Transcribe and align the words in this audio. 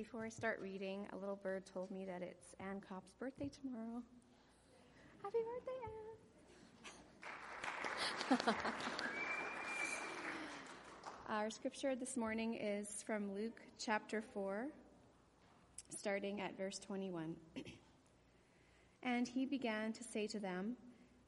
Before 0.00 0.24
I 0.24 0.30
start 0.30 0.58
reading, 0.62 1.06
a 1.12 1.16
little 1.18 1.36
bird 1.36 1.66
told 1.66 1.90
me 1.90 2.06
that 2.06 2.22
it's 2.22 2.54
Ann 2.58 2.80
Kopp's 2.80 3.12
birthday 3.20 3.50
tomorrow. 3.50 4.02
Happy 5.22 5.36
birthday, 5.50 5.76
Ann! 8.30 8.54
Our 11.28 11.50
scripture 11.50 11.94
this 11.94 12.16
morning 12.16 12.54
is 12.54 13.04
from 13.06 13.34
Luke 13.34 13.60
chapter 13.78 14.22
4, 14.22 14.68
starting 15.90 16.40
at 16.40 16.56
verse 16.56 16.78
21. 16.78 17.36
and 19.02 19.28
he 19.28 19.44
began 19.44 19.92
to 19.92 20.02
say 20.02 20.26
to 20.28 20.40
them, 20.40 20.76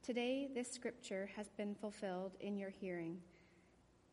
Today 0.01 0.49
this 0.51 0.71
scripture 0.71 1.29
has 1.35 1.47
been 1.49 1.75
fulfilled 1.75 2.31
in 2.39 2.57
your 2.57 2.71
hearing. 2.71 3.19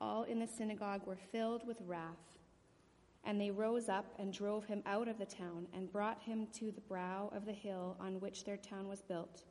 all 0.00 0.24
in 0.24 0.38
the 0.38 0.46
synagogue 0.46 1.06
were 1.06 1.18
filled 1.32 1.66
with 1.66 1.78
wrath. 1.86 2.38
And 3.24 3.40
they 3.40 3.50
rose 3.50 3.88
up 3.88 4.14
and 4.18 4.32
drove 4.32 4.64
him 4.64 4.82
out 4.86 5.08
of 5.08 5.18
the 5.18 5.26
town 5.26 5.66
and 5.74 5.92
brought 5.92 6.22
him 6.22 6.46
to 6.54 6.70
the 6.70 6.80
brow 6.82 7.30
of 7.34 7.44
the 7.44 7.52
hill 7.52 7.96
on 8.00 8.20
which 8.20 8.44
their 8.44 8.56
town 8.56 8.88
was 8.88 9.02
built, 9.02 9.42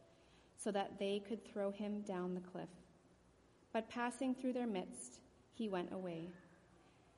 so 0.58 0.72
that 0.72 0.98
they 0.98 1.22
could 1.28 1.46
throw 1.46 1.72
him 1.72 2.02
down 2.02 2.34
the 2.34 2.42
cliff. 2.42 2.70
But 3.74 3.90
passing 3.90 4.34
through 4.34 4.54
their 4.54 4.68
midst, 4.68 5.20
he 5.54 5.70
went 5.70 5.94
away. 5.94 6.30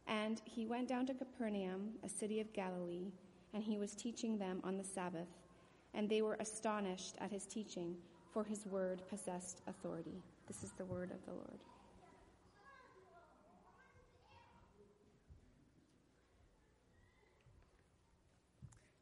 And 0.07 0.41
he 0.44 0.66
went 0.66 0.89
down 0.89 1.05
to 1.05 1.13
Capernaum, 1.13 1.91
a 2.03 2.09
city 2.09 2.39
of 2.39 2.52
Galilee, 2.52 3.11
and 3.53 3.63
he 3.63 3.77
was 3.77 3.94
teaching 3.94 4.38
them 4.38 4.59
on 4.63 4.77
the 4.77 4.83
Sabbath. 4.83 5.27
And 5.94 6.09
they 6.09 6.22
were 6.22 6.38
astonished 6.39 7.16
at 7.22 7.31
his 7.31 7.45
teaching, 7.45 7.95
for 8.33 8.44
his 8.44 8.66
word 8.66 9.02
possessed 9.09 9.61
authority. 9.67 10.22
This 10.47 10.63
is 10.63 10.72
the 10.72 10.85
word 10.85 11.11
of 11.11 11.23
the 11.25 11.33
Lord. 11.33 11.59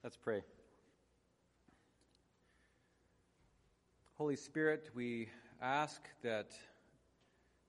Let's 0.08 0.16
pray. 0.16 0.42
Holy 4.18 4.38
Spirit, 4.38 4.90
we 4.96 5.28
ask 5.62 6.02
that 6.24 6.52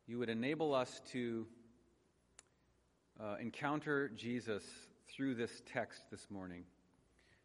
you 0.06 0.20
would 0.20 0.28
enable 0.28 0.72
us 0.72 1.00
to 1.10 1.48
uh, 3.18 3.34
encounter 3.40 4.10
Jesus 4.10 4.62
through 5.08 5.34
this 5.34 5.62
text 5.66 6.02
this 6.12 6.28
morning 6.30 6.62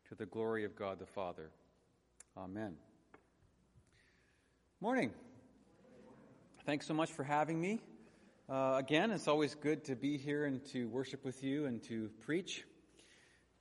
to 0.10 0.14
the 0.14 0.28
glory 0.28 0.64
of 0.64 0.76
God 0.76 1.00
the 1.00 1.08
Father. 1.08 1.50
Amen. 2.38 2.76
Morning. 4.80 5.12
Thanks 6.68 6.86
so 6.86 6.94
much 6.94 7.10
for 7.10 7.24
having 7.24 7.60
me. 7.60 7.82
Uh, 8.48 8.76
again, 8.78 9.10
it's 9.10 9.28
always 9.28 9.56
good 9.56 9.84
to 9.86 9.96
be 9.96 10.20
here 10.20 10.46
and 10.46 10.64
to 10.66 10.88
worship 10.90 11.26
with 11.26 11.44
you 11.44 11.66
and 11.66 11.82
to 11.82 12.12
preach. 12.22 12.64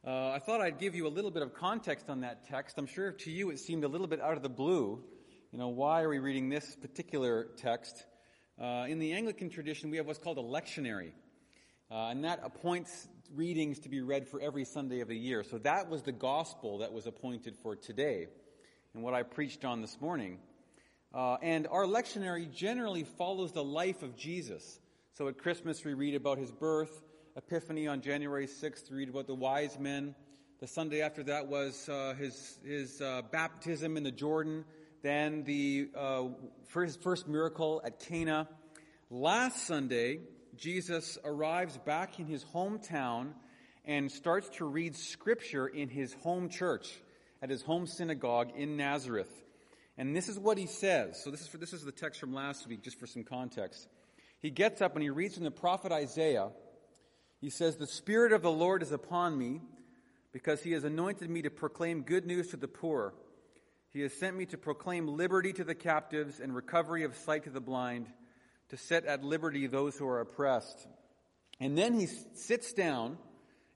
Uh, 0.04 0.30
I 0.30 0.40
thought 0.40 0.60
I'd 0.60 0.80
give 0.80 0.96
you 0.96 1.06
a 1.06 1.08
little 1.08 1.30
bit 1.30 1.44
of 1.44 1.54
context 1.54 2.10
on 2.10 2.22
that 2.22 2.48
text. 2.48 2.76
I'm 2.76 2.88
sure 2.88 3.12
to 3.12 3.30
you 3.30 3.50
it 3.50 3.60
seemed 3.60 3.84
a 3.84 3.88
little 3.88 4.08
bit 4.08 4.20
out 4.20 4.36
of 4.36 4.42
the 4.42 4.48
blue. 4.48 5.00
You 5.52 5.60
know, 5.60 5.68
why 5.68 6.02
are 6.02 6.08
we 6.08 6.18
reading 6.18 6.48
this 6.48 6.74
particular 6.74 7.46
text? 7.56 8.04
Uh, 8.60 8.86
in 8.88 8.98
the 8.98 9.12
Anglican 9.12 9.48
tradition, 9.48 9.90
we 9.90 9.98
have 9.98 10.06
what's 10.06 10.18
called 10.18 10.38
a 10.38 10.42
lectionary. 10.42 11.12
Uh, 11.88 12.08
and 12.08 12.24
that 12.24 12.40
appoints 12.42 13.06
readings 13.32 13.78
to 13.78 13.88
be 13.88 14.00
read 14.00 14.26
for 14.26 14.40
every 14.40 14.64
Sunday 14.64 15.02
of 15.02 15.08
the 15.08 15.16
year. 15.16 15.44
So 15.44 15.58
that 15.58 15.88
was 15.88 16.02
the 16.02 16.10
gospel 16.10 16.78
that 16.78 16.92
was 16.92 17.06
appointed 17.06 17.54
for 17.62 17.76
today 17.76 18.26
and 18.94 19.04
what 19.04 19.14
I 19.14 19.22
preached 19.22 19.64
on 19.64 19.82
this 19.82 20.00
morning. 20.00 20.40
Uh, 21.14 21.36
and 21.42 21.68
our 21.68 21.84
lectionary 21.84 22.52
generally 22.52 23.04
follows 23.04 23.52
the 23.52 23.62
life 23.62 24.02
of 24.02 24.16
Jesus. 24.16 24.80
So 25.12 25.28
at 25.28 25.38
Christmas, 25.38 25.84
we 25.84 25.94
read 25.94 26.16
about 26.16 26.38
his 26.38 26.50
birth. 26.50 27.04
Epiphany 27.34 27.86
on 27.86 28.02
January 28.02 28.46
6th, 28.46 28.88
to 28.88 28.94
read 28.94 29.08
about 29.08 29.26
the 29.26 29.34
wise 29.34 29.78
men. 29.78 30.14
The 30.60 30.66
Sunday 30.66 31.00
after 31.00 31.22
that 31.24 31.46
was 31.46 31.88
uh, 31.88 32.14
his, 32.18 32.58
his 32.62 33.00
uh, 33.00 33.22
baptism 33.30 33.96
in 33.96 34.02
the 34.02 34.10
Jordan, 34.10 34.66
then 35.02 35.42
the 35.44 35.88
uh, 35.96 36.24
first, 36.68 37.02
first 37.02 37.26
miracle 37.26 37.80
at 37.86 38.00
Cana. 38.00 38.48
Last 39.10 39.66
Sunday, 39.66 40.20
Jesus 40.56 41.16
arrives 41.24 41.78
back 41.78 42.20
in 42.20 42.26
his 42.26 42.44
hometown 42.44 43.32
and 43.86 44.12
starts 44.12 44.50
to 44.58 44.66
read 44.66 44.94
scripture 44.94 45.66
in 45.66 45.88
his 45.88 46.12
home 46.22 46.50
church, 46.50 46.92
at 47.40 47.48
his 47.48 47.62
home 47.62 47.86
synagogue 47.86 48.50
in 48.54 48.76
Nazareth. 48.76 49.32
And 49.96 50.14
this 50.14 50.28
is 50.28 50.38
what 50.38 50.58
he 50.58 50.66
says. 50.66 51.22
So 51.24 51.30
this 51.30 51.40
is, 51.40 51.48
for, 51.48 51.56
this 51.56 51.72
is 51.72 51.82
the 51.82 51.92
text 51.92 52.20
from 52.20 52.34
last 52.34 52.68
week, 52.68 52.82
just 52.82 52.98
for 53.00 53.06
some 53.06 53.24
context. 53.24 53.88
He 54.40 54.50
gets 54.50 54.82
up 54.82 54.94
and 54.94 55.02
he 55.02 55.08
reads 55.08 55.36
from 55.36 55.44
the 55.44 55.50
prophet 55.50 55.92
Isaiah, 55.92 56.50
he 57.42 57.50
says, 57.50 57.76
The 57.76 57.88
Spirit 57.88 58.32
of 58.32 58.40
the 58.40 58.52
Lord 58.52 58.82
is 58.82 58.92
upon 58.92 59.36
me 59.36 59.60
because 60.32 60.62
he 60.62 60.72
has 60.72 60.84
anointed 60.84 61.28
me 61.28 61.42
to 61.42 61.50
proclaim 61.50 62.02
good 62.02 62.24
news 62.24 62.48
to 62.48 62.56
the 62.56 62.68
poor. 62.68 63.12
He 63.90 64.00
has 64.02 64.14
sent 64.14 64.36
me 64.36 64.46
to 64.46 64.56
proclaim 64.56 65.08
liberty 65.08 65.52
to 65.54 65.64
the 65.64 65.74
captives 65.74 66.38
and 66.38 66.54
recovery 66.54 67.02
of 67.02 67.16
sight 67.16 67.44
to 67.44 67.50
the 67.50 67.60
blind, 67.60 68.06
to 68.68 68.76
set 68.76 69.04
at 69.06 69.24
liberty 69.24 69.66
those 69.66 69.96
who 69.96 70.06
are 70.06 70.20
oppressed. 70.20 70.86
And 71.58 71.76
then 71.76 71.94
he 71.94 72.06
sits 72.06 72.72
down 72.72 73.18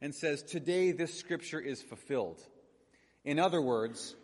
and 0.01 0.15
says, 0.15 0.45
Today 0.45 0.93
this 0.93 1.19
scripture 1.19 1.61
is 1.61 1.83
fulfilled. 1.83 2.41
In 3.25 3.41
other 3.41 3.61
words, 3.61 4.15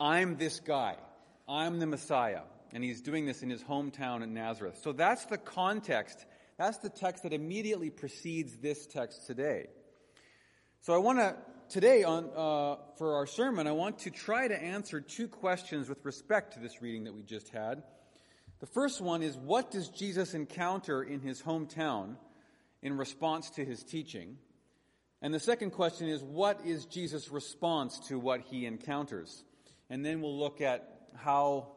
I'm 0.00 0.36
this 0.36 0.58
guy. 0.58 0.96
I'm 1.48 1.78
the 1.78 1.86
Messiah. 1.86 2.42
And 2.72 2.82
he's 2.82 3.02
doing 3.02 3.24
this 3.24 3.44
in 3.44 3.50
his 3.50 3.62
hometown 3.62 4.24
in 4.24 4.34
Nazareth. 4.34 4.80
So 4.82 4.90
that's 4.90 5.26
the 5.26 5.38
context 5.38 6.26
that's 6.56 6.78
the 6.78 6.88
text 6.88 7.22
that 7.24 7.32
immediately 7.32 7.90
precedes 7.90 8.56
this 8.58 8.86
text 8.86 9.26
today. 9.26 9.66
So 10.82 10.94
I 10.94 10.98
want 10.98 11.18
to, 11.18 11.34
today 11.68 12.04
on, 12.04 12.30
uh, 12.36 12.76
for 12.98 13.14
our 13.14 13.26
sermon, 13.26 13.66
I 13.66 13.72
want 13.72 14.00
to 14.00 14.10
try 14.10 14.46
to 14.46 14.62
answer 14.62 15.00
two 15.00 15.28
questions 15.28 15.88
with 15.88 16.04
respect 16.04 16.54
to 16.54 16.60
this 16.60 16.82
reading 16.82 17.04
that 17.04 17.14
we 17.14 17.22
just 17.22 17.48
had. 17.48 17.82
The 18.60 18.66
first 18.66 19.00
one 19.00 19.22
is, 19.22 19.36
what 19.36 19.70
does 19.70 19.88
Jesus 19.88 20.34
encounter 20.34 21.02
in 21.02 21.20
his 21.20 21.42
hometown 21.42 22.16
in 22.82 22.96
response 22.96 23.50
to 23.50 23.64
his 23.64 23.82
teaching? 23.82 24.38
And 25.20 25.32
the 25.32 25.40
second 25.40 25.70
question 25.70 26.08
is, 26.08 26.22
what 26.22 26.60
is 26.64 26.84
Jesus' 26.84 27.30
response 27.30 27.98
to 28.08 28.18
what 28.18 28.42
he 28.42 28.66
encounters? 28.66 29.42
And 29.90 30.04
then 30.04 30.20
we'll 30.20 30.38
look 30.38 30.60
at 30.60 31.08
how 31.16 31.72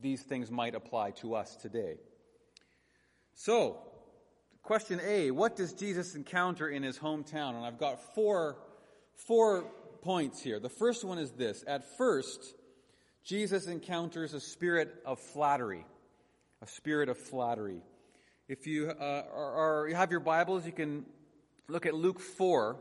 these 0.00 0.22
things 0.22 0.50
might 0.50 0.74
apply 0.74 1.12
to 1.12 1.34
us 1.34 1.56
today. 1.56 1.96
So, 3.34 3.85
Question 4.66 5.00
A, 5.06 5.30
what 5.30 5.54
does 5.54 5.72
Jesus 5.72 6.16
encounter 6.16 6.68
in 6.68 6.82
his 6.82 6.98
hometown? 6.98 7.54
And 7.54 7.64
I've 7.64 7.78
got 7.78 8.16
four, 8.16 8.56
four 9.14 9.62
points 10.02 10.42
here. 10.42 10.58
The 10.58 10.68
first 10.68 11.04
one 11.04 11.18
is 11.18 11.30
this. 11.30 11.62
At 11.68 11.96
first, 11.96 12.40
Jesus 13.22 13.68
encounters 13.68 14.34
a 14.34 14.40
spirit 14.40 14.92
of 15.06 15.20
flattery. 15.20 15.86
A 16.62 16.66
spirit 16.66 17.08
of 17.08 17.16
flattery. 17.16 17.80
If 18.48 18.66
you 18.66 18.90
uh, 18.90 19.22
are, 19.32 19.84
are, 19.84 19.88
have 19.94 20.10
your 20.10 20.18
Bibles, 20.18 20.66
you 20.66 20.72
can 20.72 21.06
look 21.68 21.86
at 21.86 21.94
Luke 21.94 22.18
4, 22.18 22.76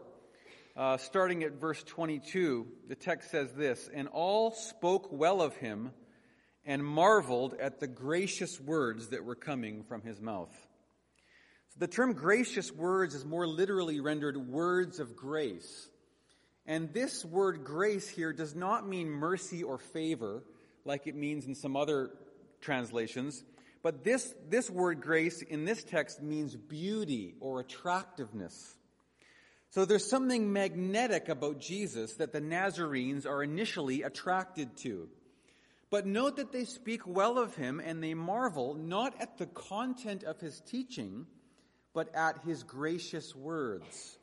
uh, 0.75 0.97
starting 0.97 1.43
at 1.43 1.61
verse 1.61 1.83
22. 1.83 2.65
The 2.87 2.95
text 2.95 3.29
says 3.29 3.53
this 3.53 3.91
And 3.93 4.07
all 4.07 4.49
spoke 4.49 5.09
well 5.11 5.39
of 5.39 5.55
him 5.57 5.91
and 6.65 6.83
marveled 6.83 7.53
at 7.59 7.79
the 7.79 7.85
gracious 7.85 8.59
words 8.59 9.09
that 9.09 9.23
were 9.23 9.35
coming 9.35 9.83
from 9.83 10.01
his 10.01 10.19
mouth. 10.19 10.64
The 11.77 11.87
term 11.87 12.13
gracious 12.13 12.71
words 12.71 13.15
is 13.15 13.25
more 13.25 13.45
literally 13.45 13.99
rendered 13.99 14.37
words 14.37 14.99
of 14.99 15.15
grace. 15.15 15.89
And 16.65 16.93
this 16.93 17.23
word 17.25 17.63
grace 17.63 18.07
here 18.07 18.33
does 18.33 18.55
not 18.55 18.87
mean 18.87 19.09
mercy 19.09 19.61
or 19.61 19.77
favor 19.77 20.43
like 20.85 21.07
it 21.07 21.15
means 21.15 21.45
in 21.45 21.55
some 21.55 21.75
other 21.75 22.11
translations. 22.61 23.43
But 23.83 24.03
this, 24.03 24.33
this 24.49 24.69
word 24.69 25.01
grace 25.01 25.41
in 25.41 25.65
this 25.65 25.83
text 25.83 26.21
means 26.21 26.55
beauty 26.55 27.35
or 27.39 27.59
attractiveness. 27.59 28.75
So 29.71 29.83
there's 29.83 30.09
something 30.09 30.53
magnetic 30.53 31.27
about 31.27 31.59
Jesus 31.59 32.15
that 32.15 32.31
the 32.31 32.39
Nazarenes 32.39 33.25
are 33.25 33.43
initially 33.43 34.03
attracted 34.03 34.77
to. 34.77 35.09
But 35.91 36.07
note 36.07 36.37
that 36.37 36.51
they 36.51 36.63
speak 36.63 37.05
well 37.05 37.37
of 37.37 37.55
him 37.55 37.81
and 37.83 38.01
they 38.01 38.13
marvel 38.13 38.73
not 38.73 39.13
at 39.19 39.37
the 39.37 39.45
content 39.45 40.23
of 40.23 40.39
his 40.39 40.61
teaching, 40.61 41.27
but 41.95 42.13
at 42.13 42.43
his 42.45 42.61
gracious 42.61 43.35
words. 43.35 44.19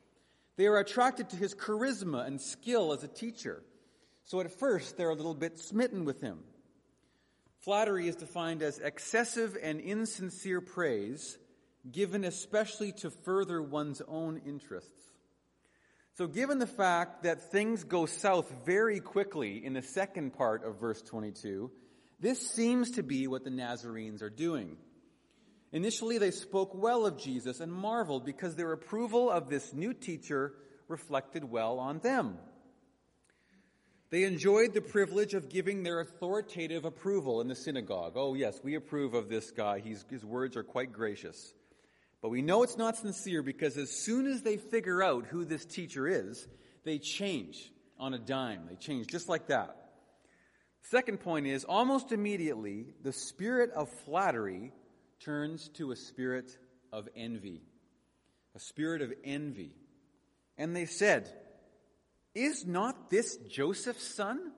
They 0.57 0.67
are 0.67 0.79
attracted 0.79 1.31
to 1.31 1.37
his 1.37 1.55
charisma 1.55 2.25
and 2.27 2.41
skill 2.41 2.93
as 2.93 3.03
a 3.03 3.09
teacher. 3.09 3.65
So 4.25 4.41
at 4.41 4.53
first, 4.53 4.97
they're 4.97 5.11
a 5.11 5.15
little 5.15 5.35
bit 5.35 5.59
smitten 5.59 6.05
with 6.05 6.21
him. 6.21 6.39
Flattery 7.61 8.07
is 8.07 8.17
defined 8.17 8.63
as 8.63 8.79
excessive 8.79 9.57
and 9.61 9.81
insincere 9.81 10.61
praise 10.61 11.39
given 11.91 12.25
especially 12.25 12.93
to 12.93 13.11
further 13.11 13.61
one's 13.61 14.03
own 14.07 14.41
interests. 14.47 14.91
So, 16.15 16.27
given 16.27 16.59
the 16.59 16.67
fact 16.67 17.23
that 17.23 17.51
things 17.51 17.85
go 17.85 18.07
south 18.07 18.53
very 18.65 19.01
quickly 19.01 19.65
in 19.65 19.73
the 19.73 19.83
second 19.83 20.35
part 20.35 20.63
of 20.63 20.79
verse 20.79 21.01
22, 21.03 21.71
this 22.21 22.39
seems 22.51 22.93
to 22.93 23.03
be 23.03 23.27
what 23.27 23.45
the 23.45 23.51
Nazarenes 23.51 24.23
are 24.23 24.31
doing. 24.31 24.77
Initially, 25.73 26.19
they 26.19 26.31
spoke 26.31 26.75
well 26.75 27.07
of 27.07 27.17
Jesus 27.17 27.61
and 27.61 27.73
marveled 27.73 28.27
because 28.27 28.55
their 28.55 28.73
approval 28.73 29.31
of 29.31 29.49
this 29.49 29.73
new 29.73 29.95
teacher 29.95 30.53
reflected 30.87 31.45
well 31.45 31.79
on 31.79 31.99
them. 32.01 32.37
They 34.11 34.25
enjoyed 34.25 34.75
the 34.75 34.83
privilege 34.83 35.33
of 35.33 35.49
giving 35.49 35.83
their 35.83 36.01
authoritative 36.01 36.85
approval 36.85 37.41
in 37.41 37.49
the 37.49 37.55
synagogue. 37.55 38.13
Oh, 38.17 38.35
yes, 38.35 38.61
we 38.63 38.75
approve 38.75 39.15
of 39.15 39.31
this 39.31 39.51
guy. 39.51 39.79
He's, 39.79 40.05
his 40.11 40.23
words 40.23 40.55
are 40.59 40.63
quite 40.63 40.93
gracious. 40.93 41.55
But 42.21 42.29
we 42.29 42.43
know 42.43 42.63
it's 42.63 42.77
not 42.77 42.99
sincere 42.99 43.43
because 43.43 43.79
as 43.79 43.91
soon 43.91 44.27
as 44.27 44.43
they 44.43 44.59
figure 44.59 45.03
out 45.03 45.25
who 45.25 45.47
this 45.47 45.65
teacher 45.65 46.07
is, 46.07 46.47
they 46.85 46.99
change 46.99 47.73
on 47.99 48.13
a 48.13 48.19
dime. 48.19 48.67
They 48.69 48.77
change 48.77 49.07
just 49.07 49.31
like 49.31 49.47
that. 49.47 49.77
Second 50.83 51.21
point 51.21 51.47
is 51.47 51.65
almost 51.65 52.13
immediately, 52.13 52.93
the 53.03 53.15
spirit 53.15 53.71
of 53.71 53.89
flattery 54.05 54.73
turns 55.25 55.69
to 55.75 55.93
a 55.93 55.97
spirit 55.97 56.57
of 56.93 57.09
envy. 57.17 57.63
A 58.55 58.59
spirit 58.59 59.03
of 59.03 59.13
envy. 59.25 59.73
And 60.59 60.77
they 60.77 60.87
said, 60.87 61.29
is 62.35 62.67
not 62.67 63.11
this 63.11 63.37
Joseph's 63.49 64.07
son? 64.15 64.53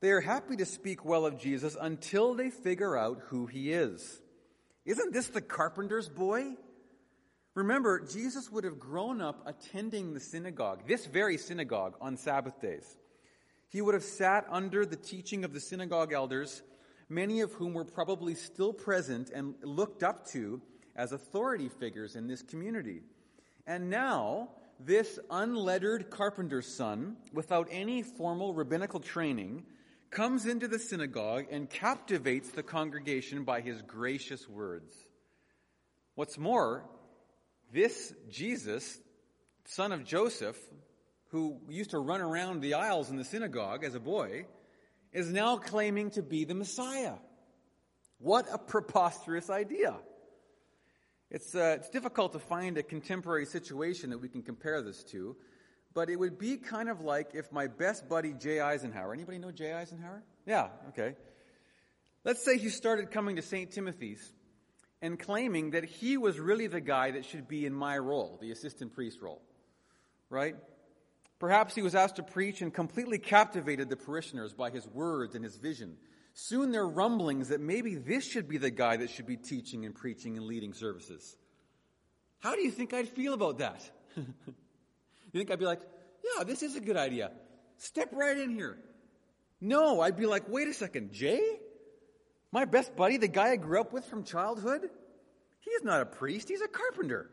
They 0.00 0.10
are 0.10 0.20
happy 0.20 0.56
to 0.56 0.66
speak 0.66 1.04
well 1.04 1.26
of 1.26 1.40
Jesus 1.40 1.76
until 1.80 2.34
they 2.34 2.50
figure 2.50 2.96
out 2.96 3.22
who 3.28 3.46
he 3.46 3.72
is. 3.72 4.20
Isn't 4.84 5.12
this 5.12 5.28
the 5.28 5.40
carpenter's 5.40 6.08
boy? 6.08 6.54
Remember, 7.54 8.00
Jesus 8.00 8.50
would 8.52 8.64
have 8.64 8.78
grown 8.78 9.20
up 9.20 9.42
attending 9.46 10.12
the 10.12 10.20
synagogue, 10.20 10.86
this 10.86 11.06
very 11.06 11.38
synagogue, 11.38 11.96
on 12.00 12.18
Sabbath 12.18 12.60
days. 12.60 12.84
He 13.70 13.80
would 13.80 13.94
have 13.94 14.04
sat 14.04 14.46
under 14.50 14.84
the 14.84 14.96
teaching 14.96 15.44
of 15.44 15.52
the 15.52 15.60
synagogue 15.60 16.12
elders, 16.12 16.62
many 17.08 17.40
of 17.40 17.52
whom 17.52 17.74
were 17.74 17.84
probably 17.84 18.34
still 18.34 18.72
present 18.72 19.30
and 19.30 19.54
looked 19.62 20.02
up 20.02 20.26
to 20.28 20.60
as 20.94 21.12
authority 21.12 21.68
figures 21.68 22.16
in 22.16 22.26
this 22.26 22.42
community. 22.42 23.02
And 23.66 23.90
now, 23.90 24.50
this 24.78 25.18
unlettered 25.30 26.10
carpenter's 26.10 26.66
son, 26.66 27.16
without 27.32 27.68
any 27.70 28.02
formal 28.02 28.54
rabbinical 28.54 29.00
training, 29.00 29.64
comes 30.10 30.46
into 30.46 30.68
the 30.68 30.78
synagogue 30.78 31.46
and 31.50 31.68
captivates 31.68 32.50
the 32.50 32.62
congregation 32.62 33.44
by 33.44 33.60
his 33.60 33.82
gracious 33.82 34.48
words. 34.48 34.94
What's 36.14 36.38
more, 36.38 36.84
this 37.72 38.14
Jesus, 38.30 38.98
son 39.64 39.92
of 39.92 40.04
Joseph, 40.04 40.56
who 41.30 41.58
used 41.68 41.90
to 41.90 41.98
run 41.98 42.20
around 42.20 42.60
the 42.60 42.74
aisles 42.74 43.10
in 43.10 43.16
the 43.16 43.24
synagogue 43.24 43.84
as 43.84 43.94
a 43.94 44.00
boy, 44.00 44.46
is 45.16 45.32
now 45.32 45.56
claiming 45.56 46.10
to 46.10 46.22
be 46.22 46.44
the 46.44 46.54
Messiah. 46.54 47.14
What 48.18 48.46
a 48.52 48.58
preposterous 48.58 49.48
idea! 49.48 49.96
It's, 51.30 51.54
uh, 51.54 51.76
it's 51.78 51.88
difficult 51.88 52.34
to 52.34 52.38
find 52.38 52.76
a 52.76 52.82
contemporary 52.82 53.46
situation 53.46 54.10
that 54.10 54.18
we 54.18 54.28
can 54.28 54.42
compare 54.42 54.82
this 54.82 55.02
to, 55.04 55.34
but 55.94 56.10
it 56.10 56.16
would 56.16 56.38
be 56.38 56.58
kind 56.58 56.90
of 56.90 57.00
like 57.00 57.30
if 57.32 57.50
my 57.50 57.66
best 57.66 58.10
buddy 58.10 58.34
Jay 58.34 58.60
Eisenhower, 58.60 59.14
anybody 59.14 59.38
know 59.38 59.50
Jay 59.50 59.72
Eisenhower? 59.72 60.22
Yeah, 60.46 60.68
okay. 60.90 61.14
Let's 62.22 62.44
say 62.44 62.58
he 62.58 62.68
started 62.68 63.10
coming 63.10 63.36
to 63.36 63.42
St. 63.42 63.70
Timothy's 63.70 64.32
and 65.00 65.18
claiming 65.18 65.70
that 65.70 65.84
he 65.84 66.18
was 66.18 66.38
really 66.38 66.66
the 66.66 66.82
guy 66.82 67.12
that 67.12 67.24
should 67.24 67.48
be 67.48 67.64
in 67.64 67.72
my 67.72 67.96
role, 67.96 68.38
the 68.42 68.50
assistant 68.50 68.92
priest 68.92 69.22
role, 69.22 69.40
right? 70.28 70.56
Perhaps 71.38 71.74
he 71.74 71.82
was 71.82 71.94
asked 71.94 72.16
to 72.16 72.22
preach 72.22 72.62
and 72.62 72.72
completely 72.72 73.18
captivated 73.18 73.90
the 73.90 73.96
parishioners 73.96 74.54
by 74.54 74.70
his 74.70 74.86
words 74.88 75.34
and 75.34 75.44
his 75.44 75.56
vision. 75.56 75.96
Soon 76.32 76.70
there 76.70 76.82
are 76.82 76.88
rumblings 76.88 77.48
that 77.48 77.60
maybe 77.60 77.94
this 77.94 78.26
should 78.26 78.48
be 78.48 78.58
the 78.58 78.70
guy 78.70 78.96
that 78.96 79.10
should 79.10 79.26
be 79.26 79.36
teaching 79.36 79.84
and 79.84 79.94
preaching 79.94 80.36
and 80.36 80.46
leading 80.46 80.72
services. 80.72 81.36
How 82.38 82.54
do 82.54 82.62
you 82.62 82.70
think 82.70 82.94
I'd 82.94 83.08
feel 83.08 83.34
about 83.34 83.58
that? 83.58 83.82
you 84.16 84.24
think 85.32 85.50
I'd 85.50 85.58
be 85.58 85.66
like, 85.66 85.80
yeah, 86.24 86.44
this 86.44 86.62
is 86.62 86.76
a 86.76 86.80
good 86.80 86.96
idea. 86.96 87.30
Step 87.78 88.10
right 88.12 88.36
in 88.36 88.54
here. 88.54 88.78
No, 89.60 90.00
I'd 90.00 90.16
be 90.16 90.26
like, 90.26 90.48
wait 90.48 90.68
a 90.68 90.74
second, 90.74 91.12
Jay? 91.12 91.42
My 92.52 92.64
best 92.64 92.96
buddy, 92.96 93.16
the 93.16 93.28
guy 93.28 93.50
I 93.50 93.56
grew 93.56 93.80
up 93.80 93.92
with 93.92 94.04
from 94.06 94.24
childhood? 94.24 94.88
He's 95.60 95.82
not 95.82 96.00
a 96.00 96.06
priest, 96.06 96.48
he's 96.48 96.62
a 96.62 96.68
carpenter. 96.68 97.30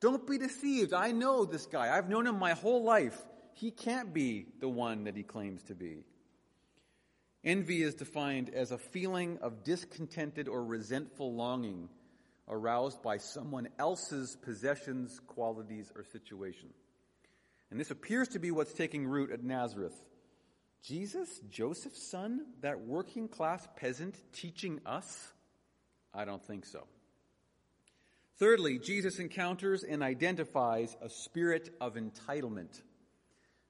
Don't 0.00 0.26
be 0.26 0.38
deceived. 0.38 0.92
I 0.92 1.12
know 1.12 1.44
this 1.44 1.66
guy. 1.66 1.96
I've 1.96 2.08
known 2.08 2.26
him 2.26 2.38
my 2.38 2.52
whole 2.52 2.84
life. 2.84 3.18
He 3.54 3.70
can't 3.70 4.14
be 4.14 4.46
the 4.60 4.68
one 4.68 5.04
that 5.04 5.16
he 5.16 5.24
claims 5.24 5.62
to 5.64 5.74
be. 5.74 6.04
Envy 7.44 7.82
is 7.82 7.94
defined 7.94 8.50
as 8.50 8.70
a 8.70 8.78
feeling 8.78 9.38
of 9.42 9.64
discontented 9.64 10.48
or 10.48 10.64
resentful 10.64 11.34
longing 11.34 11.88
aroused 12.48 13.02
by 13.02 13.18
someone 13.18 13.68
else's 13.78 14.36
possessions, 14.36 15.20
qualities, 15.26 15.92
or 15.94 16.04
situation. 16.04 16.68
And 17.70 17.78
this 17.78 17.90
appears 17.90 18.28
to 18.28 18.38
be 18.38 18.50
what's 18.50 18.72
taking 18.72 19.06
root 19.06 19.30
at 19.30 19.42
Nazareth. 19.42 19.94
Jesus, 20.82 21.40
Joseph's 21.50 22.10
son, 22.10 22.46
that 22.62 22.80
working 22.80 23.28
class 23.28 23.66
peasant 23.76 24.14
teaching 24.32 24.80
us? 24.86 25.32
I 26.14 26.24
don't 26.24 26.42
think 26.42 26.64
so. 26.64 26.86
Thirdly, 28.38 28.78
Jesus 28.78 29.18
encounters 29.18 29.82
and 29.82 30.02
identifies 30.02 30.96
a 31.02 31.08
spirit 31.08 31.70
of 31.80 31.94
entitlement. 31.94 32.80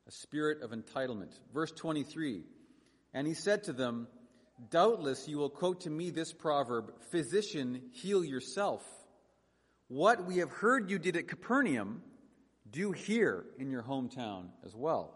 A 0.06 0.10
spirit 0.10 0.62
of 0.62 0.70
entitlement. 0.70 1.32
Verse 1.52 1.72
23 1.72 2.42
and 3.14 3.26
he 3.26 3.34
said 3.34 3.64
to 3.64 3.72
them, 3.72 4.06
Doubtless 4.70 5.28
you 5.28 5.38
will 5.38 5.50
quote 5.50 5.82
to 5.82 5.90
me 5.90 6.10
this 6.10 6.32
proverb, 6.32 6.92
Physician, 7.10 7.82
heal 7.92 8.24
yourself. 8.24 8.84
What 9.88 10.24
we 10.26 10.38
have 10.38 10.50
heard 10.50 10.90
you 10.90 10.98
did 10.98 11.16
at 11.16 11.28
Capernaum, 11.28 12.02
do 12.70 12.92
here 12.92 13.46
in 13.58 13.70
your 13.70 13.82
hometown 13.82 14.48
as 14.66 14.74
well. 14.74 15.14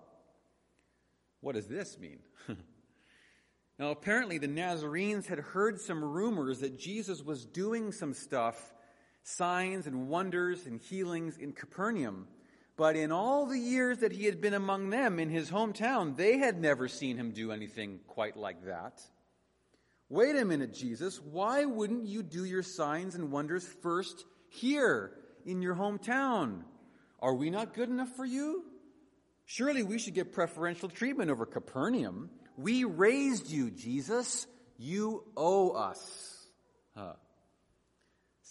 What 1.40 1.54
does 1.54 1.66
this 1.66 1.99
mean? 1.99 2.21
now, 3.78 3.90
apparently, 3.90 4.38
the 4.38 4.49
Nazarenes 4.49 5.26
had 5.26 5.40
heard 5.40 5.80
some 5.80 6.02
rumors 6.02 6.61
that 6.61 6.78
Jesus 6.78 7.23
was 7.23 7.44
doing 7.44 7.92
some 7.92 8.14
stuff, 8.14 8.73
signs 9.23 9.87
and 9.87 10.09
wonders 10.09 10.67
and 10.67 10.81
healings 10.81 11.37
in 11.37 11.52
Capernaum 11.52 12.26
but 12.76 12.97
in 12.97 13.12
all 13.12 13.47
the 13.47 13.59
years 13.59 13.99
that 13.99 14.12
he 14.12 14.25
had 14.25 14.41
been 14.41 14.55
among 14.55 14.91
them 14.91 15.19
in 15.19 15.29
his 15.29 15.50
hometown, 15.50 16.17
they 16.17 16.38
had 16.38 16.61
never 16.61 16.88
seen 16.88 17.17
him 17.17 17.33
do 17.33 17.52
anything 17.52 18.00
quite 18.07 18.37
like 18.37 18.64
that. 18.64 19.00
Wait 20.09 20.37
a 20.37 20.45
minute, 20.45 20.75
Jesus. 20.75 21.21
Why 21.21 21.64
wouldn't 21.64 22.07
you 22.07 22.23
do 22.23 22.45
your 22.45 22.62
signs 22.62 23.14
and 23.14 23.31
wonders 23.31 23.67
first 23.83 24.25
here 24.49 25.12
in 25.45 25.62
your 25.62 25.75
hometown? 25.75 26.62
Are 27.21 27.35
we 27.35 27.50
not 27.50 27.75
good 27.75 27.88
enough 27.88 28.14
for 28.17 28.25
you? 28.25 28.64
Surely 29.45 29.83
we 29.83 29.99
should 29.99 30.14
get 30.14 30.33
preferential 30.33 30.88
treatment 30.88 31.31
over 31.31 31.47
Capernaum. 31.47 32.31
We 32.57 32.85
raised 32.85 33.50
you, 33.50 33.71
Jesus. 33.71 34.47
You 34.79 35.25
owe 35.37 35.71
us. 35.71 36.47
Huh. 36.97 37.14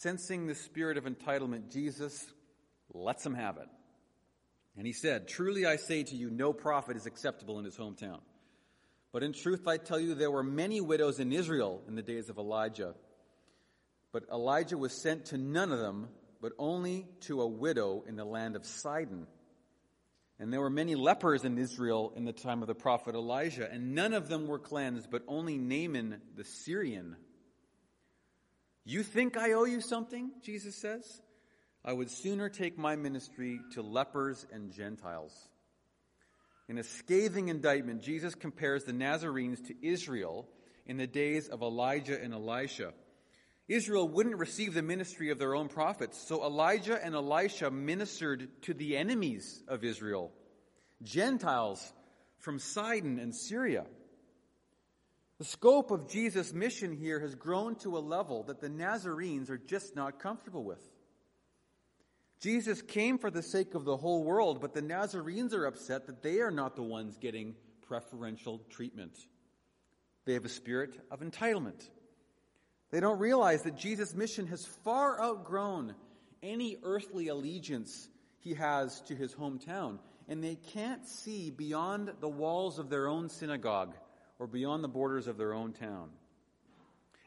Sensing 0.02 0.48
the 0.48 0.56
spirit 0.56 0.98
of 0.98 1.04
entitlement, 1.04 1.72
Jesus 1.72 2.26
lets 2.92 3.24
him 3.24 3.36
have 3.36 3.58
it. 3.58 3.68
And 4.76 4.88
he 4.88 4.94
said, 4.94 5.28
Truly 5.28 5.68
I 5.68 5.76
say 5.76 6.02
to 6.02 6.16
you, 6.16 6.32
no 6.32 6.54
prophet 6.54 6.98
is 6.98 7.06
acceptable 7.06 7.60
in 7.60 7.66
his 7.66 7.78
hometown. 7.78 8.20
But 9.12 9.22
in 9.22 9.32
truth 9.32 9.68
I 9.68 9.78
tell 9.78 10.00
you, 10.00 10.16
there 10.16 10.32
were 10.32 10.42
many 10.42 10.82
widows 10.82 11.20
in 11.20 11.32
Israel 11.32 11.84
in 11.88 11.94
the 11.94 12.02
days 12.02 12.30
of 12.30 12.40
Elijah. 12.40 12.96
But 14.12 14.24
Elijah 14.32 14.78
was 14.78 14.92
sent 14.92 15.26
to 15.26 15.38
none 15.38 15.72
of 15.72 15.78
them, 15.78 16.08
but 16.42 16.54
only 16.58 17.06
to 17.22 17.42
a 17.42 17.48
widow 17.48 18.04
in 18.08 18.16
the 18.16 18.26
land 18.26 18.56
of 18.56 18.66
Sidon. 18.66 19.28
And 20.40 20.52
there 20.52 20.62
were 20.62 20.72
many 20.72 20.96
lepers 20.96 21.46
in 21.46 21.60
Israel 21.60 22.12
in 22.16 22.26
the 22.26 22.34
time 22.34 22.64
of 22.64 22.68
the 22.68 22.74
prophet 22.74 23.14
Elijah, 23.14 23.70
and 23.72 23.94
none 23.94 24.14
of 24.14 24.30
them 24.30 24.48
were 24.48 24.58
cleansed, 24.58 25.12
but 25.12 25.22
only 25.28 25.60
Naaman 25.60 26.22
the 26.36 26.44
Syrian. 26.44 27.18
You 28.84 29.04
think 29.04 29.38
I 29.38 29.54
owe 29.54 29.66
you 29.66 29.82
something? 29.82 30.32
Jesus 30.44 30.76
says. 30.76 31.22
I 31.84 31.94
would 31.94 32.12
sooner 32.12 32.50
take 32.50 32.78
my 32.78 32.96
ministry 32.96 33.60
to 33.74 33.82
lepers 33.82 34.46
and 34.52 34.72
Gentiles. 34.72 35.34
In 36.70 36.78
a 36.78 36.84
scathing 36.84 37.50
indictment, 37.50 38.02
Jesus 38.02 38.36
compares 38.36 38.84
the 38.84 38.94
Nazarenes 38.94 39.62
to 39.62 39.76
Israel 39.86 40.48
in 40.86 40.98
the 40.98 41.08
days 41.08 41.48
of 41.50 41.62
Elijah 41.62 42.22
and 42.22 42.34
Elisha. 42.34 42.94
Israel 43.68 44.08
wouldn't 44.08 44.38
receive 44.38 44.74
the 44.74 44.82
ministry 44.82 45.32
of 45.32 45.40
their 45.40 45.56
own 45.56 45.70
prophets, 45.70 46.18
so 46.28 46.44
Elijah 46.44 47.04
and 47.04 47.16
Elisha 47.16 47.72
ministered 47.72 48.50
to 48.64 48.74
the 48.74 48.98
enemies 48.98 49.64
of 49.68 49.84
Israel, 49.84 50.32
Gentiles 51.04 51.94
from 52.38 52.60
Sidon 52.60 53.20
and 53.20 53.34
Syria. 53.34 53.86
The 55.42 55.48
scope 55.48 55.90
of 55.90 56.08
Jesus' 56.08 56.54
mission 56.54 56.96
here 56.96 57.20
has 57.20 57.34
grown 57.34 57.74
to 57.78 57.98
a 57.98 58.00
level 58.00 58.44
that 58.44 58.62
the 58.62 58.70
Nazarenes 58.70 59.50
are 59.50 59.58
just 59.58 59.96
not 59.96 60.20
comfortable 60.20 60.64
with. 60.64 60.88
Jesus 62.40 62.84
came 62.84 63.18
for 63.18 63.32
the 63.32 63.42
sake 63.42 63.74
of 63.74 63.84
the 63.84 63.98
whole 63.98 64.24
world, 64.24 64.62
but 64.62 64.76
the 64.76 64.84
Nazarenes 64.84 65.56
are 65.56 65.66
upset 65.66 66.06
that 66.06 66.22
they 66.22 66.42
are 66.42 66.52
not 66.52 66.76
the 66.76 66.84
ones 66.84 67.18
getting 67.18 67.56
preferential 67.88 68.62
treatment. 68.70 69.18
They 70.26 70.34
have 70.34 70.46
a 70.46 70.48
spirit 70.48 71.00
of 71.10 71.22
entitlement. 71.22 71.90
They 72.92 73.00
don't 73.00 73.18
realize 73.18 73.64
that 73.64 73.76
Jesus' 73.76 74.14
mission 74.14 74.46
has 74.46 74.68
far 74.84 75.20
outgrown 75.20 75.96
any 76.44 76.78
earthly 76.84 77.30
allegiance 77.30 78.10
he 78.42 78.54
has 78.54 79.02
to 79.08 79.16
his 79.16 79.34
hometown, 79.34 79.98
and 80.28 80.44
they 80.44 80.58
can't 80.72 81.08
see 81.08 81.50
beyond 81.50 82.14
the 82.20 82.30
walls 82.30 82.78
of 82.78 82.92
their 82.92 83.08
own 83.08 83.28
synagogue 83.28 83.96
or 84.42 84.48
beyond 84.48 84.84
the 84.84 84.88
borders 84.88 85.28
of 85.28 85.38
their 85.38 85.54
own 85.54 85.72
town. 85.72 86.10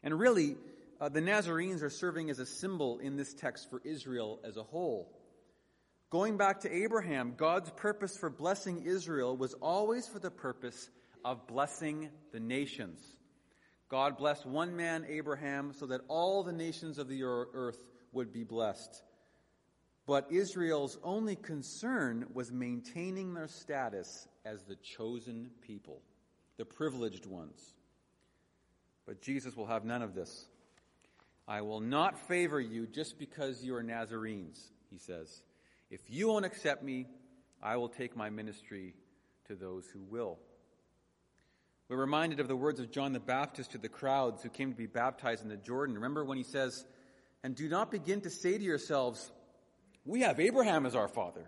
And 0.02 0.18
really, 0.18 0.56
uh, 1.00 1.08
the 1.08 1.20
Nazarenes 1.20 1.80
are 1.84 1.88
serving 1.88 2.28
as 2.28 2.40
a 2.40 2.44
symbol 2.44 2.98
in 2.98 3.16
this 3.16 3.32
text 3.32 3.70
for 3.70 3.80
Israel 3.84 4.40
as 4.42 4.56
a 4.56 4.64
whole. 4.64 5.16
Going 6.10 6.36
back 6.36 6.62
to 6.62 6.74
Abraham, 6.74 7.34
God's 7.36 7.70
purpose 7.70 8.16
for 8.16 8.30
blessing 8.30 8.82
Israel 8.84 9.36
was 9.36 9.54
always 9.54 10.08
for 10.08 10.18
the 10.18 10.32
purpose 10.32 10.90
of 11.24 11.46
blessing 11.46 12.10
the 12.32 12.40
nations. 12.40 13.00
God 13.88 14.18
blessed 14.18 14.44
one 14.44 14.74
man, 14.74 15.06
Abraham, 15.08 15.72
so 15.72 15.86
that 15.86 16.00
all 16.08 16.42
the 16.42 16.52
nations 16.52 16.98
of 16.98 17.06
the 17.06 17.22
earth 17.22 17.78
would 18.10 18.32
be 18.32 18.42
blessed. 18.42 19.04
But 20.04 20.32
Israel's 20.32 20.98
only 21.04 21.36
concern 21.36 22.26
was 22.34 22.50
maintaining 22.50 23.34
their 23.34 23.46
status 23.46 24.26
as 24.44 24.64
the 24.64 24.74
chosen 24.74 25.50
people, 25.60 26.02
the 26.56 26.64
privileged 26.64 27.26
ones. 27.26 27.74
But 29.06 29.20
Jesus 29.20 29.56
will 29.56 29.66
have 29.66 29.84
none 29.84 30.02
of 30.02 30.14
this. 30.14 30.46
I 31.46 31.60
will 31.60 31.80
not 31.80 32.26
favor 32.26 32.60
you 32.60 32.86
just 32.86 33.18
because 33.18 33.62
you 33.62 33.74
are 33.76 33.82
Nazarenes, 33.82 34.60
he 34.90 34.98
says. 34.98 35.42
If 35.90 36.00
you 36.08 36.28
won't 36.28 36.46
accept 36.46 36.82
me, 36.82 37.06
I 37.62 37.76
will 37.76 37.88
take 37.88 38.16
my 38.16 38.30
ministry 38.30 38.94
to 39.48 39.54
those 39.54 39.86
who 39.86 40.00
will. 40.00 40.38
We're 41.88 41.98
reminded 41.98 42.40
of 42.40 42.48
the 42.48 42.56
words 42.56 42.80
of 42.80 42.90
John 42.90 43.12
the 43.12 43.20
Baptist 43.20 43.72
to 43.72 43.78
the 43.78 43.90
crowds 43.90 44.42
who 44.42 44.48
came 44.48 44.70
to 44.70 44.76
be 44.76 44.86
baptized 44.86 45.42
in 45.42 45.50
the 45.50 45.56
Jordan. 45.56 45.96
Remember 45.96 46.24
when 46.24 46.38
he 46.38 46.44
says, 46.44 46.84
And 47.42 47.54
do 47.54 47.68
not 47.68 47.90
begin 47.90 48.22
to 48.22 48.30
say 48.30 48.56
to 48.56 48.64
yourselves, 48.64 49.30
We 50.06 50.22
have 50.22 50.40
Abraham 50.40 50.86
as 50.86 50.94
our 50.94 51.08
father. 51.08 51.46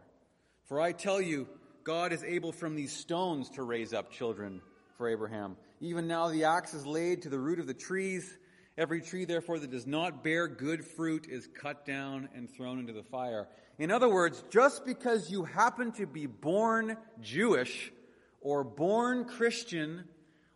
For 0.64 0.78
I 0.78 0.92
tell 0.92 1.22
you, 1.22 1.48
God 1.84 2.12
is 2.12 2.22
able 2.22 2.52
from 2.52 2.74
these 2.74 2.92
stones 2.92 3.48
to 3.50 3.62
raise 3.62 3.94
up 3.94 4.10
children 4.10 4.60
for 4.96 5.08
Abraham. 5.08 5.56
Even 5.80 6.06
now 6.06 6.28
the 6.28 6.44
axe 6.44 6.74
is 6.74 6.86
laid 6.86 7.22
to 7.22 7.28
the 7.28 7.38
root 7.38 7.58
of 7.58 7.66
the 7.66 7.74
trees. 7.74 8.38
Every 8.78 9.00
tree, 9.00 9.24
therefore, 9.24 9.58
that 9.58 9.70
does 9.70 9.86
not 9.86 10.22
bear 10.22 10.48
good 10.48 10.84
fruit 10.84 11.26
is 11.28 11.48
cut 11.48 11.86
down 11.86 12.28
and 12.34 12.50
thrown 12.50 12.78
into 12.78 12.92
the 12.92 13.02
fire. 13.02 13.48
In 13.78 13.90
other 13.90 14.08
words, 14.08 14.42
just 14.50 14.84
because 14.84 15.30
you 15.30 15.44
happen 15.44 15.92
to 15.92 16.06
be 16.06 16.26
born 16.26 16.96
Jewish 17.20 17.92
or 18.40 18.64
born 18.64 19.24
Christian 19.24 20.04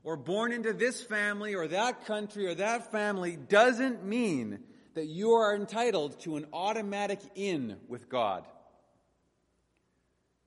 or 0.02 0.16
born 0.16 0.52
into 0.52 0.72
this 0.72 1.02
family 1.02 1.54
or 1.54 1.68
that 1.68 2.06
country 2.06 2.46
or 2.46 2.54
that 2.54 2.90
family 2.92 3.36
doesn't 3.36 4.04
mean 4.04 4.60
that 4.94 5.06
you 5.06 5.32
are 5.32 5.54
entitled 5.54 6.18
to 6.20 6.36
an 6.36 6.46
automatic 6.52 7.20
in 7.34 7.76
with 7.88 8.08
God. 8.08 8.44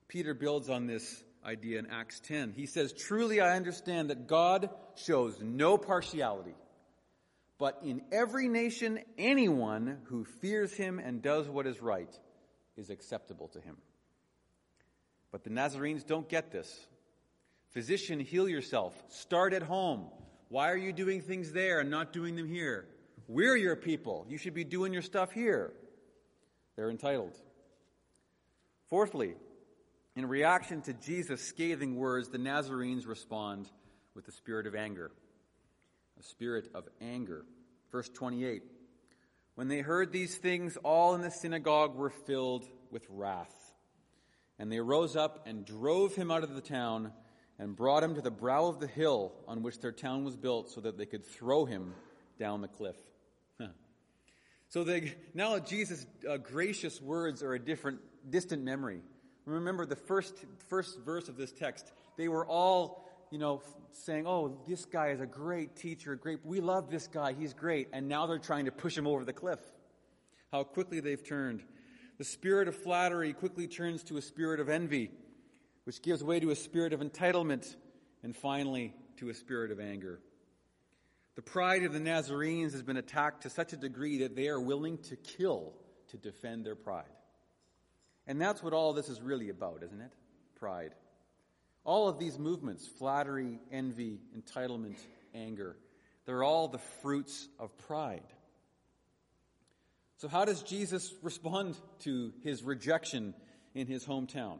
Peter 0.06 0.34
builds 0.34 0.68
on 0.68 0.86
this 0.86 1.23
idea 1.44 1.78
in 1.78 1.86
Acts 1.86 2.20
10. 2.20 2.52
He 2.52 2.66
says, 2.66 2.92
Truly 2.92 3.40
I 3.40 3.56
understand 3.56 4.10
that 4.10 4.26
God 4.26 4.70
shows 4.96 5.38
no 5.40 5.78
partiality, 5.78 6.54
but 7.58 7.80
in 7.84 8.02
every 8.12 8.48
nation, 8.48 9.00
anyone 9.18 9.98
who 10.04 10.24
fears 10.24 10.72
him 10.72 10.98
and 10.98 11.22
does 11.22 11.48
what 11.48 11.66
is 11.66 11.80
right 11.80 12.12
is 12.76 12.90
acceptable 12.90 13.48
to 13.48 13.60
him. 13.60 13.76
But 15.30 15.44
the 15.44 15.50
Nazarenes 15.50 16.04
don't 16.04 16.28
get 16.28 16.50
this. 16.50 16.86
Physician, 17.70 18.20
heal 18.20 18.48
yourself. 18.48 18.94
Start 19.08 19.52
at 19.52 19.62
home. 19.62 20.06
Why 20.48 20.70
are 20.70 20.76
you 20.76 20.92
doing 20.92 21.20
things 21.20 21.52
there 21.52 21.80
and 21.80 21.90
not 21.90 22.12
doing 22.12 22.36
them 22.36 22.46
here? 22.46 22.86
We're 23.26 23.56
your 23.56 23.74
people. 23.74 24.26
You 24.28 24.38
should 24.38 24.54
be 24.54 24.64
doing 24.64 24.92
your 24.92 25.02
stuff 25.02 25.32
here. 25.32 25.72
They're 26.76 26.90
entitled. 26.90 27.36
Fourthly, 28.90 29.34
in 30.16 30.26
reaction 30.26 30.80
to 30.82 30.92
Jesus' 30.92 31.42
scathing 31.42 31.96
words, 31.96 32.28
the 32.28 32.38
Nazarenes 32.38 33.06
respond 33.06 33.68
with 34.14 34.26
the 34.26 34.32
spirit 34.32 34.66
of 34.66 34.74
anger. 34.74 35.10
A 36.18 36.22
spirit 36.22 36.70
of 36.74 36.88
anger. 37.00 37.44
Verse 37.90 38.08
28. 38.08 38.62
When 39.56 39.68
they 39.68 39.80
heard 39.80 40.12
these 40.12 40.36
things, 40.36 40.76
all 40.78 41.14
in 41.14 41.22
the 41.22 41.30
synagogue 41.30 41.96
were 41.96 42.10
filled 42.10 42.64
with 42.90 43.06
wrath. 43.08 43.52
And 44.58 44.70
they 44.70 44.80
rose 44.80 45.16
up 45.16 45.46
and 45.46 45.64
drove 45.64 46.14
him 46.14 46.30
out 46.30 46.44
of 46.44 46.54
the 46.54 46.60
town 46.60 47.12
and 47.58 47.74
brought 47.74 48.02
him 48.02 48.14
to 48.14 48.20
the 48.20 48.30
brow 48.30 48.66
of 48.66 48.80
the 48.80 48.86
hill 48.86 49.32
on 49.48 49.62
which 49.62 49.80
their 49.80 49.92
town 49.92 50.24
was 50.24 50.36
built 50.36 50.70
so 50.70 50.80
that 50.80 50.96
they 50.96 51.06
could 51.06 51.24
throw 51.24 51.64
him 51.64 51.94
down 52.38 52.60
the 52.60 52.68
cliff. 52.68 52.96
so 54.68 54.84
they, 54.84 55.14
now 55.34 55.58
Jesus' 55.58 56.06
uh, 56.28 56.36
gracious 56.36 57.00
words 57.00 57.42
are 57.42 57.54
a 57.54 57.58
different, 57.58 58.00
distant 58.28 58.62
memory. 58.62 59.02
Remember 59.46 59.84
the 59.86 59.96
first, 59.96 60.34
first 60.68 60.98
verse 61.00 61.28
of 61.28 61.36
this 61.36 61.52
text. 61.52 61.92
They 62.16 62.28
were 62.28 62.46
all, 62.46 63.08
you 63.30 63.38
know, 63.38 63.62
saying, 63.92 64.26
oh, 64.26 64.58
this 64.66 64.84
guy 64.84 65.08
is 65.08 65.20
a 65.20 65.26
great 65.26 65.76
teacher, 65.76 66.16
great, 66.16 66.40
we 66.44 66.60
love 66.60 66.90
this 66.90 67.06
guy, 67.06 67.32
he's 67.32 67.52
great. 67.52 67.88
And 67.92 68.08
now 68.08 68.26
they're 68.26 68.38
trying 68.38 68.64
to 68.64 68.72
push 68.72 68.96
him 68.96 69.06
over 69.06 69.24
the 69.24 69.32
cliff. 69.32 69.60
How 70.50 70.64
quickly 70.64 71.00
they've 71.00 71.22
turned. 71.22 71.62
The 72.18 72.24
spirit 72.24 72.68
of 72.68 72.76
flattery 72.76 73.32
quickly 73.32 73.66
turns 73.66 74.02
to 74.04 74.16
a 74.16 74.22
spirit 74.22 74.60
of 74.60 74.68
envy 74.68 75.10
which 75.84 76.00
gives 76.02 76.24
way 76.24 76.40
to 76.40 76.50
a 76.50 76.56
spirit 76.56 76.92
of 76.92 77.00
entitlement, 77.00 77.76
and 78.22 78.34
finally 78.34 78.94
to 79.18 79.28
a 79.28 79.34
spirit 79.34 79.70
of 79.70 79.78
anger. 79.78 80.18
The 81.36 81.42
pride 81.42 81.82
of 81.82 81.92
the 81.92 82.00
Nazarenes 82.00 82.72
has 82.72 82.82
been 82.82 82.96
attacked 82.96 83.42
to 83.42 83.50
such 83.50 83.72
a 83.72 83.76
degree 83.76 84.18
that 84.18 84.34
they 84.34 84.48
are 84.48 84.60
willing 84.60 84.98
to 84.98 85.16
kill 85.16 85.74
to 86.08 86.16
defend 86.16 86.64
their 86.64 86.76
pride. 86.76 87.04
And 88.26 88.40
that's 88.40 88.62
what 88.62 88.72
all 88.72 88.92
this 88.92 89.08
is 89.08 89.20
really 89.20 89.50
about, 89.50 89.82
isn't 89.82 90.00
it? 90.00 90.12
Pride. 90.56 90.94
All 91.84 92.08
of 92.08 92.18
these 92.18 92.38
movements 92.38 92.86
flattery, 92.86 93.60
envy, 93.70 94.20
entitlement, 94.36 94.96
anger 95.34 95.76
they're 96.24 96.42
all 96.42 96.68
the 96.68 96.78
fruits 96.78 97.48
of 97.58 97.76
pride. 97.78 98.22
So, 100.18 100.28
how 100.28 100.44
does 100.44 100.62
Jesus 100.62 101.12
respond 101.22 101.76
to 102.00 102.32
his 102.42 102.62
rejection 102.62 103.34
in 103.74 103.86
his 103.86 104.04
hometown? 104.04 104.58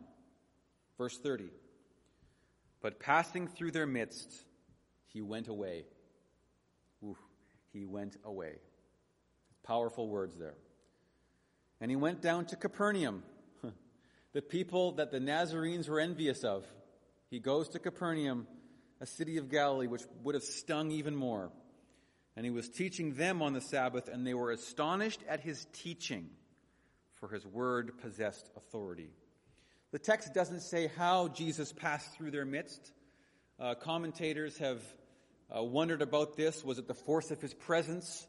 Verse 0.99 1.17
30. 1.19 1.49
But 2.83 3.01
passing 3.01 3.49
through 3.49 3.71
their 3.71 3.87
midst, 3.87 4.31
he 5.07 5.23
went 5.23 5.49
away. 5.49 5.85
Ooh, 7.03 7.17
he 7.73 7.87
went 7.87 8.17
away. 8.25 8.57
Powerful 9.63 10.09
words 10.09 10.37
there. 10.37 10.57
And 11.81 11.91
he 11.91 11.97
went 11.97 12.21
down 12.21 12.45
to 12.47 12.57
Capernaum, 12.57 13.23
the 14.35 14.43
people 14.43 14.93
that 14.93 15.11
the 15.11 15.21
Nazarenes 15.21 15.89
were 15.89 16.01
envious 16.01 16.45
of. 16.45 16.67
He 17.31 17.39
goes 17.39 17.69
to 17.71 17.79
Capernaum, 17.79 18.47
a 19.01 19.07
city 19.07 19.39
of 19.39 19.49
Galilee, 19.49 19.87
which 19.87 20.03
would 20.23 20.35
have 20.35 20.45
stung 20.45 20.91
even 20.91 21.17
more. 21.17 21.51
And 22.37 22.45
he 22.45 22.51
was 22.51 22.69
teaching 22.69 23.15
them 23.15 23.43
on 23.43 23.53
the 23.53 23.61
Sabbath, 23.61 24.09
and 24.09 24.27
they 24.27 24.35
were 24.35 24.51
astonished 24.51 25.21
at 25.29 25.41
his 25.41 25.67
teaching, 25.73 26.31
for 27.15 27.29
his 27.29 27.47
word 27.47 27.93
possessed 28.03 28.51
authority. 28.57 29.11
The 29.93 30.01
text 30.01 30.35
doesn't 30.35 30.63
say 30.63 30.91
how 30.97 31.29
Jesus 31.29 31.73
passed 31.73 32.13
through 32.17 32.33
their 32.33 32.45
midst. 32.45 32.93
Uh, 33.61 33.77
commentators 33.77 34.59
have 34.59 34.83
uh, 35.57 35.63
wondered 35.63 36.03
about 36.03 36.37
this. 36.37 36.65
Was 36.65 36.81
it 36.81 36.89
the 36.89 36.95
force 36.95 37.31
of 37.31 37.41
his 37.41 37.55
presence? 37.55 38.27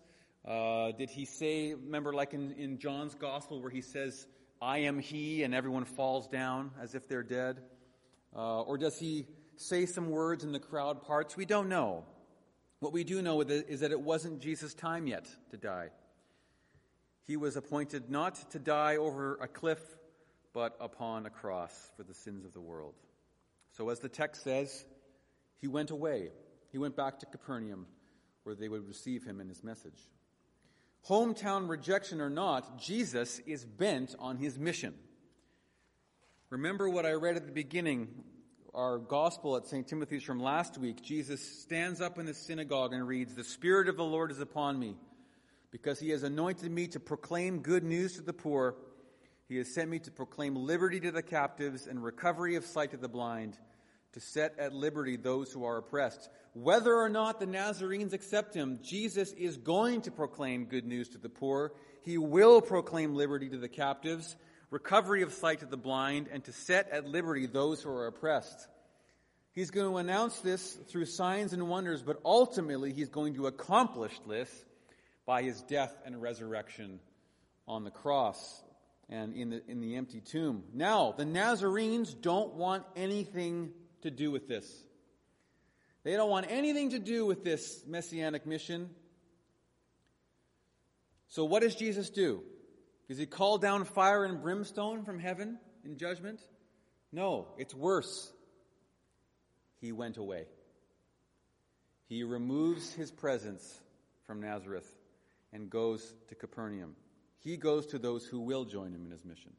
Uh, 0.48 0.92
did 0.92 1.10
he 1.10 1.26
say, 1.26 1.74
remember, 1.74 2.14
like 2.14 2.36
in, 2.36 2.52
in 2.52 2.78
John's 2.78 3.16
gospel, 3.16 3.60
where 3.60 3.72
he 3.72 3.82
says, 3.82 4.28
I 4.66 4.80
am 4.80 4.98
he, 4.98 5.44
and 5.44 5.54
everyone 5.54 5.86
falls 5.86 6.28
down 6.28 6.72
as 6.82 6.96
if 6.96 7.08
they're 7.08 7.22
dead? 7.22 7.62
Uh, 8.36 8.62
or 8.62 8.80
does 8.80 8.98
he 8.98 9.28
say 9.58 9.86
some 9.86 10.10
words 10.10 10.44
and 10.44 10.56
the 10.56 10.60
crowd 10.60 11.04
parts? 11.04 11.38
We 11.38 11.46
don't 11.46 11.70
know. 11.70 12.04
What 12.80 12.92
we 12.92 13.04
do 13.04 13.22
know 13.22 13.42
is 13.42 13.82
that 13.82 13.92
it 13.92 14.02
wasn't 14.02 14.40
Jesus' 14.40 14.74
time 14.74 15.06
yet 15.06 15.30
to 15.52 15.58
die. 15.58 15.90
He 17.28 17.38
was 17.38 17.56
appointed 17.56 18.10
not 18.10 18.52
to 18.54 18.60
die 18.60 18.96
over 18.96 19.36
a 19.36 19.48
cliff, 19.48 19.80
but 20.52 20.76
upon 20.80 21.28
a 21.28 21.30
cross 21.30 21.92
for 21.96 22.02
the 22.02 22.16
sins 22.16 22.44
of 22.44 22.54
the 22.54 22.60
world. 22.60 22.96
So, 23.78 23.90
as 23.90 24.00
the 24.00 24.10
text 24.10 24.44
says, 24.44 24.84
he 25.62 25.68
went 25.68 25.92
away. 25.92 26.32
He 26.72 26.80
went 26.80 26.96
back 26.96 27.20
to 27.20 27.28
Capernaum, 27.28 27.86
where 28.42 28.56
they 28.56 28.68
would 28.68 28.88
receive 28.88 29.26
him 29.26 29.40
and 29.40 29.48
his 29.48 29.64
message. 29.64 30.10
Hometown 31.08 31.70
rejection 31.70 32.20
or 32.20 32.30
not, 32.30 32.80
Jesus 32.80 33.40
is 33.46 33.64
bent 33.64 34.16
on 34.18 34.38
his 34.38 34.58
mission. 34.58 34.96
Remember 36.50 36.90
what 36.90 37.06
I 37.06 37.12
read 37.12 37.36
at 37.36 37.46
the 37.46 37.52
beginning, 37.52 38.08
our 38.74 38.98
gospel 38.98 39.56
at 39.56 39.68
St. 39.68 39.88
Timothy's 39.88 40.24
from 40.24 40.40
last 40.40 40.80
week. 40.80 41.04
Jesus 41.04 41.42
stands 41.62 42.02
up 42.02 42.18
in 42.18 42.26
the 42.26 42.34
synagogue 42.34 42.94
and 42.94 43.08
reads, 43.08 43.36
The 43.36 43.44
Spirit 43.44 43.88
of 43.88 43.98
the 43.98 44.04
Lord 44.04 44.32
is 44.32 44.40
upon 44.40 44.80
me 44.80 44.96
because 45.70 46.00
he 46.00 46.10
has 46.10 46.24
anointed 46.24 46.72
me 46.72 46.88
to 46.88 47.00
proclaim 47.00 47.60
good 47.60 47.84
news 47.84 48.16
to 48.16 48.22
the 48.22 48.34
poor. 48.34 48.76
He 49.48 49.58
has 49.58 49.74
sent 49.74 49.92
me 49.92 50.00
to 50.00 50.12
proclaim 50.12 50.56
liberty 50.56 51.00
to 51.02 51.12
the 51.12 51.22
captives 51.22 51.86
and 51.86 52.04
recovery 52.04 52.56
of 52.56 52.66
sight 52.66 52.92
to 52.92 52.98
the 52.98 53.10
blind, 53.10 53.60
to 54.16 54.22
set 54.22 54.58
at 54.58 54.74
liberty 54.74 55.18
those 55.18 55.52
who 55.52 55.66
are 55.66 55.78
oppressed. 55.78 56.30
Whether 56.54 56.96
or 56.96 57.10
not 57.10 57.42
the 57.42 57.46
Nazarenes 57.46 58.14
accept 58.14 58.56
him, 58.56 58.80
Jesus 58.82 59.34
is 59.34 59.58
going 59.58 60.04
to 60.04 60.12
proclaim 60.12 60.66
good 60.66 60.86
news 60.86 61.10
to 61.10 61.18
the 61.18 61.28
poor. 61.28 61.74
He 62.02 62.18
will 62.18 62.62
proclaim 62.62 63.14
liberty 63.14 63.50
to 63.50 63.58
the 63.58 63.68
captives, 63.68 64.38
recovery 64.72 65.22
of 65.22 65.34
sight 65.34 65.60
to 65.60 65.66
the 65.66 65.76
blind, 65.76 66.30
and 66.32 66.46
to 66.46 66.54
set 66.54 66.90
at 66.92 67.06
liberty 67.06 67.46
those 67.46 67.82
who 67.82 67.90
are 67.90 68.08
oppressed. 68.08 68.70
He's 69.52 69.70
going 69.70 69.92
to 69.92 69.98
announce 69.98 70.40
this 70.40 70.78
through 70.88 71.08
signs 71.08 71.52
and 71.52 71.68
wonders, 71.68 72.02
but 72.02 72.22
ultimately 72.24 72.94
he's 72.94 73.10
going 73.10 73.36
to 73.36 73.48
accomplish 73.48 74.14
this 74.30 74.50
by 75.26 75.44
his 75.44 75.62
death 75.64 75.94
and 76.06 76.22
resurrection 76.22 77.02
on 77.68 77.84
the 77.84 77.92
cross 77.92 78.64
and 79.10 79.36
in 79.36 79.50
the, 79.50 79.62
in 79.68 79.82
the 79.82 79.98
empty 79.98 80.22
tomb. 80.22 80.64
Now, 80.74 81.14
the 81.18 81.26
Nazarenes 81.26 82.14
don't 82.14 82.54
want 82.54 82.86
anything 82.96 83.72
to 84.02 84.12
do 84.12 84.32
with 84.32 84.48
this. 84.48 84.84
They 86.04 86.14
don't 86.16 86.30
want 86.30 86.48
anything 86.50 86.92
to 86.92 87.00
do 87.00 87.26
with 87.26 87.44
this 87.44 87.84
messianic 87.88 88.46
mission. 88.46 88.90
So, 91.28 91.46
what 91.46 91.64
does 91.64 91.76
Jesus 91.76 92.10
do? 92.10 92.44
Does 93.08 93.18
he 93.18 93.26
call 93.26 93.58
down 93.58 93.86
fire 93.86 94.24
and 94.24 94.42
brimstone 94.42 95.04
from 95.04 95.20
heaven 95.20 95.60
in 95.84 95.98
judgment? 95.98 96.40
No, 97.12 97.48
it's 97.58 97.74
worse. 97.74 98.32
He 99.80 99.92
went 99.92 100.18
away. 100.18 100.46
He 102.08 102.24
removes 102.24 102.94
his 102.94 103.12
presence 103.12 103.82
from 104.26 104.42
Nazareth 104.42 104.92
and 105.54 105.70
goes 105.70 106.14
to 106.30 106.36
Capernaum. 106.36 106.96
He 107.40 107.58
goes 107.58 107.88
to 107.88 108.00
those 108.00 108.26
who 108.26 108.40
will 108.40 108.66
join 108.66 108.94
him 108.94 109.06
in 109.06 109.12
his 109.12 109.24
mission. 109.26 109.54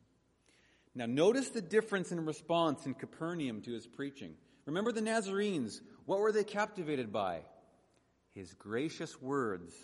Now, 0.96 1.04
notice 1.04 1.50
the 1.50 1.60
difference 1.60 2.10
in 2.10 2.24
response 2.24 2.86
in 2.86 2.94
Capernaum 2.94 3.60
to 3.62 3.72
his 3.72 3.86
preaching. 3.86 4.34
Remember 4.64 4.92
the 4.92 5.02
Nazarenes. 5.02 5.82
What 6.06 6.20
were 6.20 6.32
they 6.32 6.42
captivated 6.42 7.12
by? 7.12 7.40
His 8.34 8.54
gracious 8.54 9.20
words. 9.20 9.74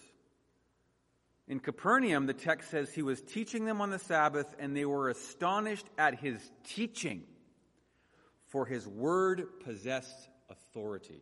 In 1.47 1.61
Capernaum, 1.61 2.25
the 2.25 2.33
text 2.33 2.71
says 2.71 2.95
he 2.95 3.03
was 3.03 3.21
teaching 3.21 3.67
them 3.67 3.83
on 3.83 3.91
the 3.91 3.99
Sabbath, 3.99 4.55
and 4.59 4.75
they 4.75 4.87
were 4.87 5.11
astonished 5.11 5.85
at 5.99 6.19
his 6.19 6.39
teaching, 6.65 7.25
for 8.49 8.65
his 8.65 8.89
word 8.89 9.61
possessed 9.63 10.29
authority. 10.49 11.21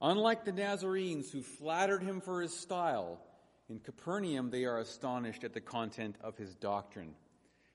Unlike 0.00 0.44
the 0.44 0.52
Nazarenes 0.52 1.32
who 1.32 1.42
flattered 1.42 2.04
him 2.04 2.20
for 2.20 2.40
his 2.40 2.56
style, 2.56 3.20
in 3.68 3.80
Capernaum, 3.80 4.50
they 4.50 4.64
are 4.64 4.78
astonished 4.78 5.42
at 5.42 5.54
the 5.54 5.60
content 5.60 6.14
of 6.20 6.36
his 6.36 6.54
doctrine, 6.54 7.14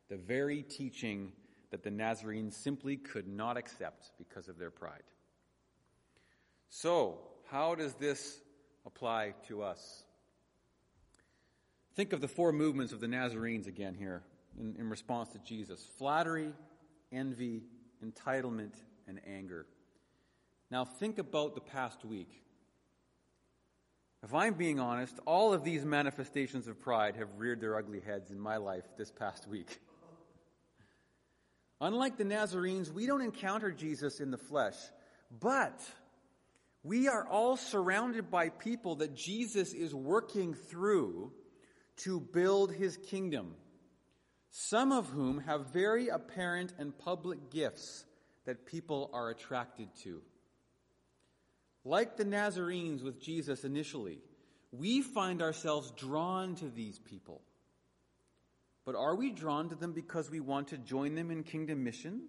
the 0.10 0.18
very 0.18 0.62
teaching 0.62 1.32
that 1.72 1.84
the 1.84 1.92
Nazarenes 1.92 2.56
simply 2.56 2.98
could 2.98 3.28
not 3.28 3.58
accept 3.58 4.12
because 4.18 4.48
of 4.48 4.58
their 4.58 4.72
pride. 4.72 5.04
So, 6.70 7.20
how 7.50 7.76
does 7.76 7.94
this 7.96 8.40
apply 8.86 9.34
to 9.48 9.62
us? 9.62 10.04
Think 11.96 12.14
of 12.14 12.22
the 12.22 12.28
four 12.28 12.52
movements 12.52 12.92
of 12.92 13.00
the 13.00 13.08
Nazarenes 13.08 13.68
again 13.68 13.94
here 13.94 14.24
in, 14.60 14.76
in 14.78 14.90
response 14.90 15.30
to 15.30 15.40
Jesus 15.40 15.88
flattery, 15.98 16.54
envy, 17.12 17.64
entitlement, 18.04 18.74
and 19.08 19.22
anger. 19.28 19.66
Now, 20.72 20.84
think 20.84 21.20
about 21.20 21.56
the 21.56 21.62
past 21.62 22.04
week. 22.04 22.42
If 24.24 24.34
I'm 24.34 24.56
being 24.56 24.80
honest, 24.80 25.20
all 25.26 25.54
of 25.54 25.64
these 25.64 25.86
manifestations 25.86 26.68
of 26.68 26.82
pride 26.82 27.16
have 27.16 27.30
reared 27.38 27.62
their 27.62 27.78
ugly 27.78 28.00
heads 28.00 28.32
in 28.32 28.40
my 28.40 28.58
life 28.58 28.86
this 28.98 29.12
past 29.12 29.48
week. 29.48 29.80
Unlike 31.82 32.18
the 32.18 32.26
Nazarenes, 32.26 32.92
we 32.92 33.06
don't 33.06 33.22
encounter 33.22 33.72
Jesus 33.72 34.20
in 34.20 34.32
the 34.32 34.38
flesh, 34.38 34.76
but 35.40 35.80
we 36.84 37.08
are 37.08 37.28
all 37.28 37.58
surrounded 37.58 38.32
by 38.32 38.50
people 38.50 38.98
that 38.98 39.16
Jesus 39.16 39.74
is 39.74 39.94
working 39.94 40.54
through 40.54 41.34
to 41.98 42.20
build 42.20 42.72
his 42.72 42.98
kingdom, 42.98 43.56
some 44.52 44.92
of 44.92 45.08
whom 45.08 45.40
have 45.42 45.74
very 45.74 46.08
apparent 46.10 46.74
and 46.78 46.98
public 46.98 47.50
gifts 47.50 48.06
that 48.46 48.66
people 48.66 49.10
are 49.14 49.30
attracted 49.30 49.90
to. 50.04 50.22
Like 51.84 52.18
the 52.18 52.26
Nazarenes 52.26 53.04
with 53.04 53.22
Jesus 53.22 53.64
initially, 53.64 54.20
we 54.72 55.02
find 55.02 55.42
ourselves 55.42 55.92
drawn 55.92 56.56
to 56.56 56.70
these 56.70 57.00
people. 57.00 57.42
But 58.86 58.96
are 58.96 59.16
we 59.16 59.32
drawn 59.32 59.70
to 59.70 59.76
them 59.76 59.94
because 59.94 60.30
we 60.30 60.40
want 60.40 60.68
to 60.70 60.78
join 60.78 61.16
them 61.16 61.32
in 61.32 61.44
kingdom 61.44 61.84
mission 61.84 62.22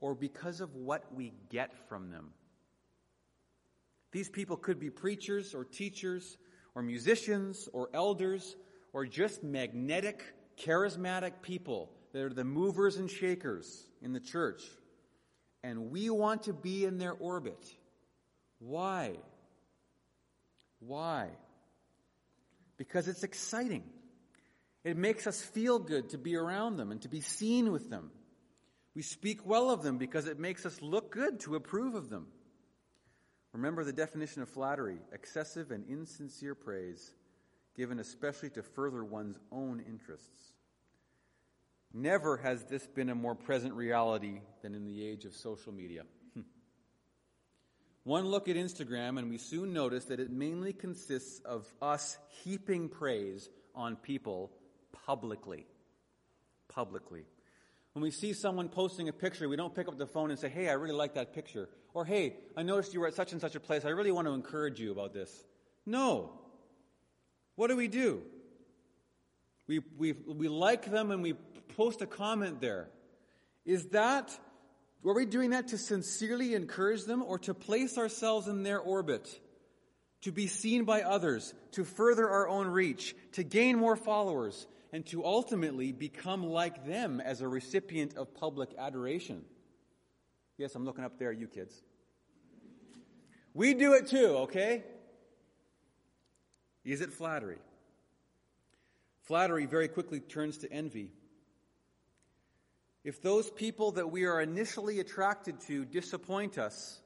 or 0.00 0.14
because 0.14 0.60
of 0.60 0.74
what 0.74 1.04
we 1.14 1.32
get 1.48 1.72
from 1.88 2.10
them? 2.10 2.32
These 4.10 4.28
people 4.28 4.56
could 4.56 4.80
be 4.80 4.90
preachers 4.90 5.54
or 5.54 5.64
teachers 5.64 6.38
or 6.74 6.82
musicians 6.82 7.68
or 7.72 7.88
elders 7.94 8.56
or 8.92 9.06
just 9.06 9.44
magnetic, 9.44 10.24
charismatic 10.58 11.42
people 11.42 11.90
that 12.12 12.22
are 12.22 12.34
the 12.34 12.44
movers 12.44 12.96
and 12.96 13.10
shakers 13.10 13.86
in 14.02 14.12
the 14.12 14.20
church. 14.20 14.62
And 15.62 15.90
we 15.90 16.10
want 16.10 16.44
to 16.44 16.52
be 16.52 16.84
in 16.84 16.98
their 16.98 17.12
orbit. 17.12 17.62
Why? 18.58 19.16
Why? 20.80 21.28
Because 22.76 23.08
it's 23.08 23.22
exciting. 23.22 23.84
It 24.86 24.96
makes 24.96 25.26
us 25.26 25.42
feel 25.42 25.80
good 25.80 26.10
to 26.10 26.18
be 26.18 26.36
around 26.36 26.76
them 26.76 26.92
and 26.92 27.02
to 27.02 27.08
be 27.08 27.20
seen 27.20 27.72
with 27.72 27.90
them. 27.90 28.12
We 28.94 29.02
speak 29.02 29.44
well 29.44 29.68
of 29.68 29.82
them 29.82 29.98
because 29.98 30.28
it 30.28 30.38
makes 30.38 30.64
us 30.64 30.80
look 30.80 31.10
good 31.10 31.40
to 31.40 31.56
approve 31.56 31.96
of 31.96 32.08
them. 32.08 32.28
Remember 33.52 33.82
the 33.82 33.92
definition 33.92 34.42
of 34.42 34.48
flattery 34.48 34.98
excessive 35.12 35.72
and 35.72 35.84
insincere 35.88 36.54
praise, 36.54 37.12
given 37.74 37.98
especially 37.98 38.48
to 38.50 38.62
further 38.62 39.02
one's 39.02 39.36
own 39.50 39.82
interests. 39.88 40.52
Never 41.92 42.36
has 42.36 42.62
this 42.66 42.86
been 42.86 43.10
a 43.10 43.14
more 43.16 43.34
present 43.34 43.74
reality 43.74 44.38
than 44.62 44.76
in 44.76 44.84
the 44.84 45.04
age 45.04 45.24
of 45.24 45.34
social 45.34 45.72
media. 45.72 46.02
Hmm. 46.34 46.42
One 48.04 48.26
look 48.26 48.48
at 48.48 48.54
Instagram, 48.54 49.18
and 49.18 49.30
we 49.30 49.38
soon 49.38 49.72
notice 49.72 50.04
that 50.04 50.20
it 50.20 50.30
mainly 50.30 50.72
consists 50.72 51.40
of 51.40 51.66
us 51.82 52.16
heaping 52.44 52.88
praise 52.88 53.50
on 53.74 53.96
people 53.96 54.52
publicly. 55.04 55.66
Publicly. 56.68 57.24
When 57.92 58.02
we 58.02 58.10
see 58.10 58.32
someone 58.32 58.68
posting 58.68 59.08
a 59.08 59.12
picture, 59.12 59.48
we 59.48 59.56
don't 59.56 59.74
pick 59.74 59.88
up 59.88 59.96
the 59.96 60.06
phone 60.06 60.30
and 60.30 60.38
say, 60.38 60.48
Hey, 60.48 60.68
I 60.68 60.72
really 60.72 60.94
like 60.94 61.14
that 61.14 61.34
picture. 61.34 61.68
Or, 61.94 62.04
Hey, 62.04 62.36
I 62.56 62.62
noticed 62.62 62.92
you 62.92 63.00
were 63.00 63.06
at 63.06 63.14
such 63.14 63.32
and 63.32 63.40
such 63.40 63.54
a 63.54 63.60
place. 63.60 63.84
I 63.84 63.90
really 63.90 64.12
want 64.12 64.26
to 64.26 64.34
encourage 64.34 64.78
you 64.78 64.92
about 64.92 65.14
this. 65.14 65.44
No. 65.86 66.32
What 67.54 67.68
do 67.68 67.76
we 67.76 67.88
do? 67.88 68.22
We, 69.66 69.80
we, 69.96 70.12
we 70.12 70.48
like 70.48 70.90
them 70.90 71.10
and 71.10 71.22
we 71.22 71.34
post 71.76 72.02
a 72.02 72.06
comment 72.06 72.60
there. 72.60 72.88
Is 73.64 73.86
that 73.88 74.38
are 75.04 75.14
we 75.14 75.24
doing 75.24 75.50
that 75.50 75.68
to 75.68 75.78
sincerely 75.78 76.54
encourage 76.54 77.04
them 77.04 77.22
or 77.22 77.38
to 77.40 77.54
place 77.54 77.96
ourselves 77.96 78.48
in 78.48 78.62
their 78.62 78.80
orbit? 78.80 79.40
To 80.22 80.32
be 80.32 80.48
seen 80.48 80.84
by 80.84 81.02
others, 81.02 81.54
to 81.72 81.84
further 81.84 82.28
our 82.28 82.48
own 82.48 82.66
reach, 82.66 83.14
to 83.32 83.44
gain 83.44 83.78
more 83.78 83.94
followers, 83.94 84.66
and 84.92 85.04
to 85.06 85.24
ultimately 85.24 85.92
become 85.92 86.46
like 86.46 86.86
them 86.86 87.20
as 87.20 87.40
a 87.40 87.48
recipient 87.48 88.16
of 88.16 88.34
public 88.34 88.70
adoration? 88.78 89.44
Yes, 90.58 90.74
I'm 90.74 90.84
looking 90.84 91.04
up 91.04 91.18
there 91.18 91.32
you 91.32 91.48
kids. 91.48 91.82
We 93.54 93.74
do 93.74 93.94
it 93.94 94.06
too, 94.06 94.36
okay? 94.38 94.84
Is 96.84 97.00
it 97.00 97.12
flattery? 97.12 97.58
Flattery 99.22 99.66
very 99.66 99.88
quickly 99.88 100.20
turns 100.20 100.58
to 100.58 100.72
envy. 100.72 101.10
If 103.02 103.22
those 103.22 103.50
people 103.50 103.92
that 103.92 104.10
we 104.10 104.24
are 104.24 104.40
initially 104.40 105.00
attracted 105.00 105.60
to 105.62 105.84
disappoint 105.84 106.58
us, 106.58 107.00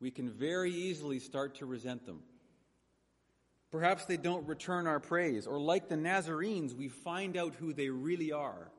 we 0.00 0.10
can 0.10 0.30
very 0.30 0.70
easily 0.70 1.18
start 1.18 1.56
to 1.56 1.66
resent 1.66 2.06
them. 2.06 2.20
Perhaps 3.74 4.04
they 4.04 4.16
don't 4.16 4.46
return 4.46 4.86
our 4.86 5.00
praise, 5.00 5.48
or 5.48 5.58
like 5.58 5.88
the 5.88 5.96
Nazarenes, 5.96 6.72
we 6.72 6.86
find 6.86 7.36
out 7.36 7.56
who 7.56 7.72
they 7.72 7.88
really 7.88 8.30
are. 8.30 8.70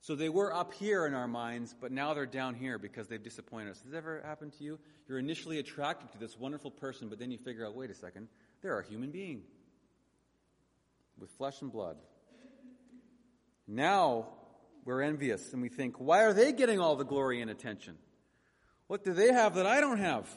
So 0.00 0.16
they 0.16 0.28
were 0.28 0.52
up 0.52 0.74
here 0.74 1.06
in 1.06 1.14
our 1.14 1.28
minds, 1.28 1.72
but 1.80 1.92
now 1.92 2.12
they're 2.12 2.26
down 2.26 2.56
here 2.56 2.76
because 2.76 3.06
they've 3.06 3.22
disappointed 3.22 3.70
us. 3.70 3.76
Has 3.82 3.92
this 3.92 3.96
ever 3.96 4.20
happened 4.26 4.54
to 4.58 4.64
you? 4.64 4.80
You're 5.06 5.20
initially 5.20 5.60
attracted 5.60 6.10
to 6.10 6.18
this 6.18 6.36
wonderful 6.36 6.72
person, 6.72 7.08
but 7.08 7.20
then 7.20 7.30
you 7.30 7.38
figure 7.38 7.64
out 7.64 7.76
wait 7.76 7.90
a 7.90 7.94
second, 7.94 8.26
they're 8.62 8.80
a 8.80 8.84
human 8.84 9.12
being 9.12 9.42
with 11.16 11.30
flesh 11.30 11.62
and 11.62 11.70
blood. 11.70 11.98
Now 13.68 14.26
we're 14.84 15.02
envious 15.02 15.52
and 15.52 15.62
we 15.62 15.68
think, 15.68 16.00
why 16.00 16.24
are 16.24 16.32
they 16.32 16.50
getting 16.50 16.80
all 16.80 16.96
the 16.96 17.04
glory 17.04 17.40
and 17.40 17.48
attention? 17.48 17.96
What 18.88 19.04
do 19.04 19.12
they 19.12 19.32
have 19.32 19.54
that 19.54 19.66
I 19.66 19.80
don't 19.80 20.00
have? 20.00 20.28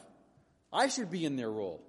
I 0.72 0.86
should 0.86 1.10
be 1.10 1.24
in 1.24 1.34
their 1.34 1.50
role. 1.50 1.84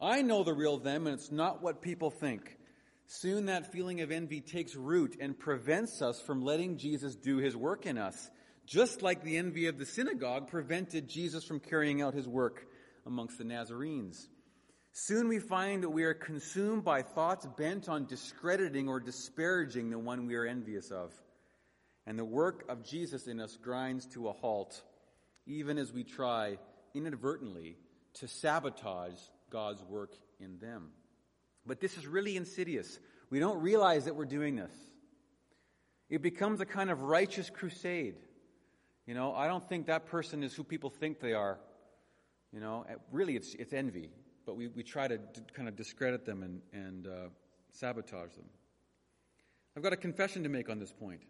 I 0.00 0.22
know 0.22 0.44
the 0.44 0.52
real 0.52 0.76
them, 0.78 1.06
and 1.06 1.14
it's 1.14 1.32
not 1.32 1.62
what 1.62 1.80
people 1.80 2.10
think. 2.10 2.58
Soon 3.06 3.46
that 3.46 3.72
feeling 3.72 4.00
of 4.00 4.10
envy 4.10 4.40
takes 4.40 4.74
root 4.74 5.16
and 5.20 5.38
prevents 5.38 6.02
us 6.02 6.20
from 6.20 6.42
letting 6.42 6.76
Jesus 6.76 7.14
do 7.14 7.38
his 7.38 7.56
work 7.56 7.86
in 7.86 7.96
us, 7.96 8.30
just 8.66 9.00
like 9.00 9.22
the 9.22 9.36
envy 9.36 9.66
of 9.66 9.78
the 9.78 9.86
synagogue 9.86 10.48
prevented 10.48 11.08
Jesus 11.08 11.44
from 11.44 11.60
carrying 11.60 12.02
out 12.02 12.14
his 12.14 12.26
work 12.26 12.66
amongst 13.06 13.38
the 13.38 13.44
Nazarenes. 13.44 14.28
Soon 14.92 15.28
we 15.28 15.38
find 15.38 15.82
that 15.82 15.90
we 15.90 16.04
are 16.04 16.14
consumed 16.14 16.82
by 16.82 17.02
thoughts 17.02 17.46
bent 17.56 17.88
on 17.88 18.06
discrediting 18.06 18.88
or 18.88 18.98
disparaging 18.98 19.90
the 19.90 19.98
one 19.98 20.26
we 20.26 20.34
are 20.34 20.46
envious 20.46 20.90
of. 20.90 21.12
And 22.06 22.18
the 22.18 22.24
work 22.24 22.64
of 22.68 22.84
Jesus 22.84 23.26
in 23.26 23.40
us 23.40 23.56
grinds 23.56 24.06
to 24.14 24.28
a 24.28 24.32
halt, 24.32 24.82
even 25.46 25.78
as 25.78 25.92
we 25.92 26.02
try 26.02 26.58
inadvertently 26.94 27.76
to 28.14 28.26
sabotage 28.26 29.18
God's 29.50 29.82
work 29.84 30.12
in 30.40 30.58
them. 30.58 30.90
But 31.66 31.80
this 31.80 31.96
is 31.96 32.06
really 32.06 32.36
insidious. 32.36 32.98
We 33.30 33.38
don't 33.38 33.60
realize 33.60 34.04
that 34.04 34.14
we're 34.14 34.24
doing 34.24 34.56
this. 34.56 34.72
It 36.08 36.22
becomes 36.22 36.60
a 36.60 36.66
kind 36.66 36.90
of 36.90 37.02
righteous 37.02 37.50
crusade. 37.50 38.14
You 39.06 39.14
know, 39.14 39.34
I 39.34 39.48
don't 39.48 39.66
think 39.68 39.86
that 39.86 40.06
person 40.06 40.42
is 40.42 40.54
who 40.54 40.64
people 40.64 40.90
think 40.90 41.20
they 41.20 41.32
are. 41.32 41.58
You 42.52 42.60
know, 42.60 42.84
really, 43.10 43.36
it's, 43.36 43.54
it's 43.54 43.72
envy. 43.72 44.10
But 44.44 44.56
we, 44.56 44.68
we 44.68 44.82
try 44.84 45.08
to 45.08 45.18
d- 45.18 45.40
kind 45.52 45.68
of 45.68 45.74
discredit 45.74 46.24
them 46.24 46.42
and, 46.42 46.60
and 46.72 47.06
uh, 47.06 47.10
sabotage 47.72 48.34
them. 48.34 48.46
I've 49.76 49.82
got 49.82 49.92
a 49.92 49.96
confession 49.96 50.44
to 50.44 50.48
make 50.48 50.70
on 50.70 50.78
this 50.78 50.92
point. 50.92 51.20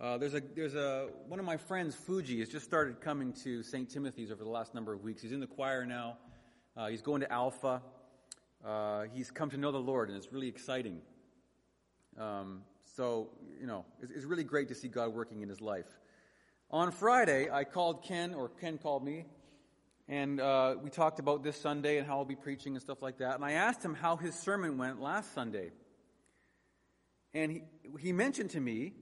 Uh, 0.00 0.16
there's 0.16 0.34
a 0.34 0.40
there's 0.40 0.74
a 0.74 1.08
one 1.28 1.38
of 1.38 1.44
my 1.44 1.58
friends, 1.58 1.94
Fuji, 1.94 2.40
has 2.40 2.48
just 2.48 2.64
started 2.64 3.00
coming 3.02 3.34
to 3.44 3.62
St. 3.62 3.88
Timothy's 3.88 4.30
over 4.30 4.42
the 4.42 4.50
last 4.50 4.74
number 4.74 4.94
of 4.94 5.02
weeks. 5.02 5.20
He's 5.20 5.32
in 5.32 5.40
the 5.40 5.46
choir 5.46 5.84
now. 5.84 6.16
Uh, 6.76 6.88
he's 6.88 7.02
going 7.02 7.20
to 7.20 7.32
Alpha 7.32 7.82
uh, 8.64 9.04
he's 9.14 9.30
come 9.30 9.48
to 9.50 9.56
know 9.56 9.72
the 9.72 9.78
Lord, 9.78 10.08
and 10.08 10.18
it's 10.18 10.32
really 10.32 10.48
exciting. 10.48 11.00
Um, 12.18 12.62
so, 12.96 13.30
you 13.58 13.66
know, 13.66 13.86
it's, 14.02 14.12
it's, 14.12 14.24
really 14.26 14.44
great 14.44 14.68
to 14.68 14.74
see 14.74 14.88
God 14.88 15.14
working 15.14 15.40
in 15.40 15.48
his 15.48 15.62
life. 15.62 15.86
On 16.70 16.92
Friday, 16.92 17.48
I 17.50 17.64
called 17.64 18.04
Ken, 18.04 18.34
or 18.34 18.50
Ken 18.50 18.76
called 18.76 19.02
me, 19.02 19.24
and 20.08 20.40
uh, 20.40 20.74
we 20.82 20.90
talked 20.90 21.20
about 21.20 21.42
this 21.42 21.58
Sunday 21.58 21.96
and 21.96 22.06
how 22.06 22.18
I'll 22.18 22.24
be 22.26 22.36
preaching 22.36 22.74
and 22.74 22.82
stuff 22.82 23.00
like 23.00 23.18
that. 23.18 23.36
And 23.36 23.44
I 23.44 23.52
asked 23.52 23.82
him 23.82 23.94
how 23.94 24.16
his 24.16 24.34
sermon 24.34 24.76
went 24.76 25.00
last 25.00 25.32
Sunday. 25.34 25.70
And 27.32 27.52
he, 27.52 27.62
he 27.98 28.12
mentioned 28.12 28.50
to 28.50 28.60
me 28.60 28.92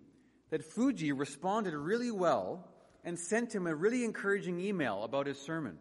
that 0.51 0.63
Fuji 0.63 1.11
responded 1.11 1.75
really 1.75 2.11
well 2.13 2.69
and 3.05 3.19
sent 3.19 3.55
him 3.55 3.67
a 3.67 3.75
really 3.75 4.05
encouraging 4.05 4.61
email 4.61 5.03
about 5.03 5.27
his 5.27 5.41
sermon. 5.41 5.79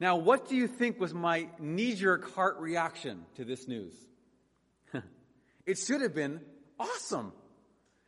Now, 0.00 0.16
what 0.16 0.48
do 0.48 0.56
you 0.56 0.68
think 0.68 1.00
was 1.00 1.12
my 1.12 1.48
knee 1.58 1.94
jerk 1.94 2.32
heart 2.34 2.58
reaction 2.58 3.24
to 3.36 3.44
this 3.44 3.66
news? 3.66 3.94
it 5.66 5.78
should 5.78 6.02
have 6.02 6.14
been 6.14 6.40
awesome. 6.78 7.32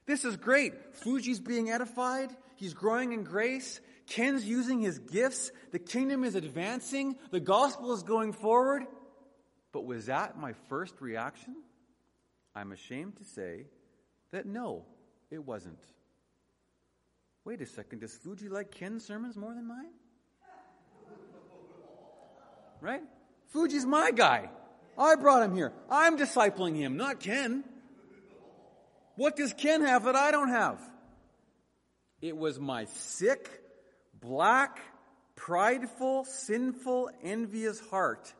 This 0.07 0.25
is 0.25 0.37
great. 0.37 0.73
Fuji's 0.97 1.41
being 1.41 1.71
edified. 1.71 2.31
He's 2.57 2.75
growing 2.75 3.13
in 3.13 3.25
grace. 3.25 3.81
Ken's 4.07 4.45
using 4.45 4.81
his 4.81 4.99
gifts. 4.99 5.51
The 5.73 5.79
kingdom 5.79 6.25
is 6.25 6.35
advancing. 6.35 7.17
The 7.31 7.41
gospel 7.41 7.93
is 7.93 8.03
going 8.03 8.33
forward. 8.33 8.85
But 9.73 9.85
was 9.85 10.07
that 10.07 10.39
my 10.39 10.53
first 10.69 11.01
reaction? 11.01 11.57
I'm 12.55 12.73
ashamed 12.73 13.17
to 13.17 13.25
say 13.25 13.67
that 14.33 14.47
no, 14.47 14.85
it 15.31 15.45
wasn't. 15.45 15.79
Wait 17.45 17.61
a 17.61 17.67
second. 17.67 18.01
Does 18.01 18.15
Fuji 18.15 18.49
like 18.49 18.71
Ken's 18.71 19.05
sermons 19.05 19.37
more 19.37 19.55
than 19.55 19.67
mine? 19.67 19.91
Right? 22.81 23.03
Fuji's 23.49 23.87
my 23.87 24.11
guy. 24.11 24.51
I 24.99 25.15
brought 25.17 25.43
him 25.43 25.55
here. 25.55 25.73
I'm 25.91 26.19
discipling 26.19 26.77
him, 26.77 26.97
not 26.97 27.21
Ken. 27.21 27.65
What 29.17 29.37
does 29.37 29.53
Ken 29.53 29.83
have 29.83 30.05
that 30.05 30.17
I 30.17 30.31
don't 30.31 30.51
have? 30.51 30.81
It 32.21 32.37
was 32.37 32.61
my 32.61 32.85
sick, 32.85 33.49
black, 34.21 34.79
prideful, 35.37 36.25
sinful, 36.25 37.11
envious 37.23 37.81
heart 37.89 38.33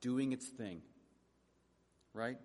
doing 0.00 0.32
its 0.32 0.46
thing. 0.46 0.82
Right? 2.12 2.38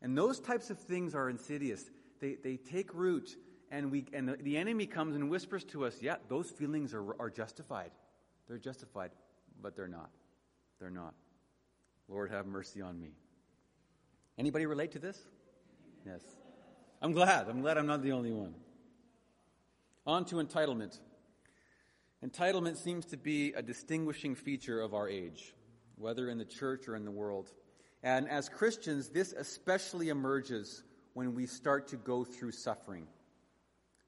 And 0.00 0.16
those 0.16 0.38
types 0.38 0.70
of 0.70 0.78
things 0.78 1.14
are 1.14 1.28
insidious. 1.28 1.84
They, 2.20 2.34
they 2.34 2.56
take 2.56 2.94
root, 2.94 3.36
and, 3.70 3.90
we, 3.90 4.06
and 4.12 4.28
the, 4.28 4.36
the 4.36 4.56
enemy 4.56 4.86
comes 4.86 5.16
and 5.16 5.30
whispers 5.30 5.64
to 5.66 5.84
us, 5.84 5.96
yeah, 6.00 6.16
those 6.28 6.48
feelings 6.50 6.94
are, 6.94 7.20
are 7.20 7.30
justified. 7.30 7.90
They're 8.48 8.58
justified, 8.58 9.10
but 9.60 9.74
they're 9.74 9.88
not. 9.88 10.10
They're 10.82 10.90
not. 10.90 11.14
Lord, 12.08 12.32
have 12.32 12.44
mercy 12.44 12.82
on 12.82 13.00
me. 13.00 13.12
Anybody 14.36 14.66
relate 14.66 14.90
to 14.92 14.98
this? 14.98 15.16
Yes. 16.04 16.22
I'm 17.00 17.12
glad. 17.12 17.48
I'm 17.48 17.60
glad 17.60 17.78
I'm 17.78 17.86
not 17.86 18.02
the 18.02 18.10
only 18.10 18.32
one. 18.32 18.56
On 20.08 20.24
to 20.24 20.36
entitlement. 20.36 20.98
Entitlement 22.26 22.78
seems 22.78 23.06
to 23.06 23.16
be 23.16 23.52
a 23.52 23.62
distinguishing 23.62 24.34
feature 24.34 24.80
of 24.80 24.92
our 24.92 25.08
age, 25.08 25.54
whether 25.94 26.28
in 26.28 26.36
the 26.36 26.44
church 26.44 26.88
or 26.88 26.96
in 26.96 27.04
the 27.04 27.12
world. 27.12 27.52
And 28.02 28.28
as 28.28 28.48
Christians, 28.48 29.08
this 29.08 29.32
especially 29.32 30.08
emerges 30.08 30.82
when 31.14 31.32
we 31.36 31.46
start 31.46 31.86
to 31.88 31.96
go 31.96 32.24
through 32.24 32.50
suffering. 32.50 33.06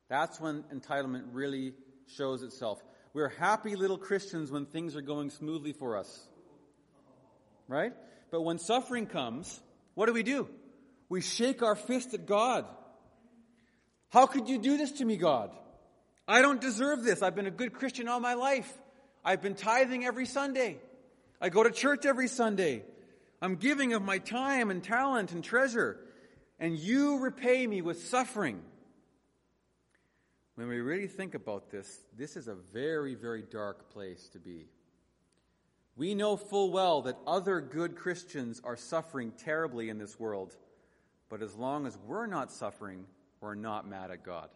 That's 0.09 0.41
when 0.41 0.65
entitlement 0.75 1.27
really 1.31 1.75
shows 2.09 2.43
itself. 2.43 2.83
We're 3.13 3.29
happy 3.29 3.77
little 3.77 3.97
Christians 3.97 4.51
when 4.51 4.67
things 4.67 4.97
are 4.97 5.03
going 5.03 5.31
smoothly 5.31 5.73
for 5.73 5.97
us 5.97 6.31
right? 7.69 7.93
But 8.31 8.43
when 8.43 8.59
suffering 8.59 9.07
comes, 9.07 9.61
what 9.95 10.07
do 10.07 10.13
we 10.13 10.23
do? 10.23 10.49
We 11.09 11.21
shake 11.21 11.63
our 11.63 11.77
fist 11.77 12.15
at 12.15 12.27
God. 12.27 12.67
How 14.11 14.27
could 14.27 14.49
you 14.49 14.59
do 14.59 14.77
this 14.77 14.93
to 14.93 15.05
me, 15.05 15.17
God? 15.17 15.51
I 16.27 16.41
don't 16.41 16.61
deserve 16.61 17.05
this. 17.05 17.23
I've 17.23 17.35
been 17.35 17.47
a 17.47 17.51
good 17.51 17.73
Christian 17.73 18.09
all 18.09 18.21
my 18.21 18.35
life. 18.35 18.73
I've 19.25 19.43
been 19.43 19.55
tithing 19.55 20.05
every 20.05 20.27
Sunday. 20.27 20.79
I 21.41 21.49
go 21.49 21.63
to 21.63 21.71
church 21.71 22.07
every 22.07 22.29
Sunday. 22.29 22.85
I'm 23.43 23.57
giving 23.57 23.93
of 23.93 24.03
my 24.03 24.19
time 24.19 24.71
and 24.71 24.83
talent 24.83 25.33
and 25.33 25.45
treasure. 25.45 25.99
And 26.59 26.79
you 26.79 27.19
repay 27.19 27.67
me 27.67 27.83
with 27.83 28.05
suffering. 28.05 28.63
When 30.55 30.69
we 30.69 30.79
really 30.81 31.09
think 31.09 31.35
about 31.35 31.71
this, 31.71 32.01
this 32.17 32.37
is 32.37 32.49
a 32.49 32.55
very, 32.55 33.15
very 33.15 33.43
dark 33.43 33.91
place 33.91 34.29
to 34.33 34.39
be. 34.39 34.67
We 35.97 36.15
know 36.15 36.37
full 36.37 36.73
well 36.73 37.03
that 37.03 37.17
other 37.27 37.61
good 37.61 37.97
Christians 37.97 38.61
are 38.65 38.77
suffering 38.77 39.33
terribly 39.33 39.89
in 39.89 39.99
this 39.99 40.19
world, 40.19 40.57
but 41.29 41.43
as 41.43 41.55
long 41.55 41.87
as 41.87 41.97
we're 42.07 42.27
not 42.27 42.51
suffering, 42.51 43.07
we're 43.41 43.55
not 43.55 43.89
mad 43.89 44.11
at 44.11 44.25
God. 44.25 44.49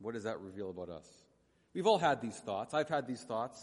What 0.00 0.14
does 0.14 0.24
that 0.24 0.40
reveal 0.40 0.70
about 0.70 0.88
us? 0.88 1.06
We've 1.74 1.86
all 1.86 1.98
had 1.98 2.20
these 2.20 2.36
thoughts. 2.36 2.74
I've 2.74 2.88
had 2.88 3.06
these 3.06 3.22
thoughts. 3.22 3.62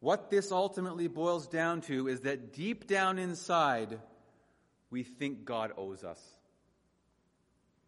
What 0.00 0.30
this 0.30 0.52
ultimately 0.52 1.08
boils 1.08 1.48
down 1.48 1.80
to 1.82 2.08
is 2.08 2.20
that 2.20 2.52
deep 2.52 2.86
down 2.86 3.18
inside, 3.18 3.98
we 4.90 5.02
think 5.02 5.44
God 5.44 5.72
owes 5.76 6.04
us. 6.04 6.20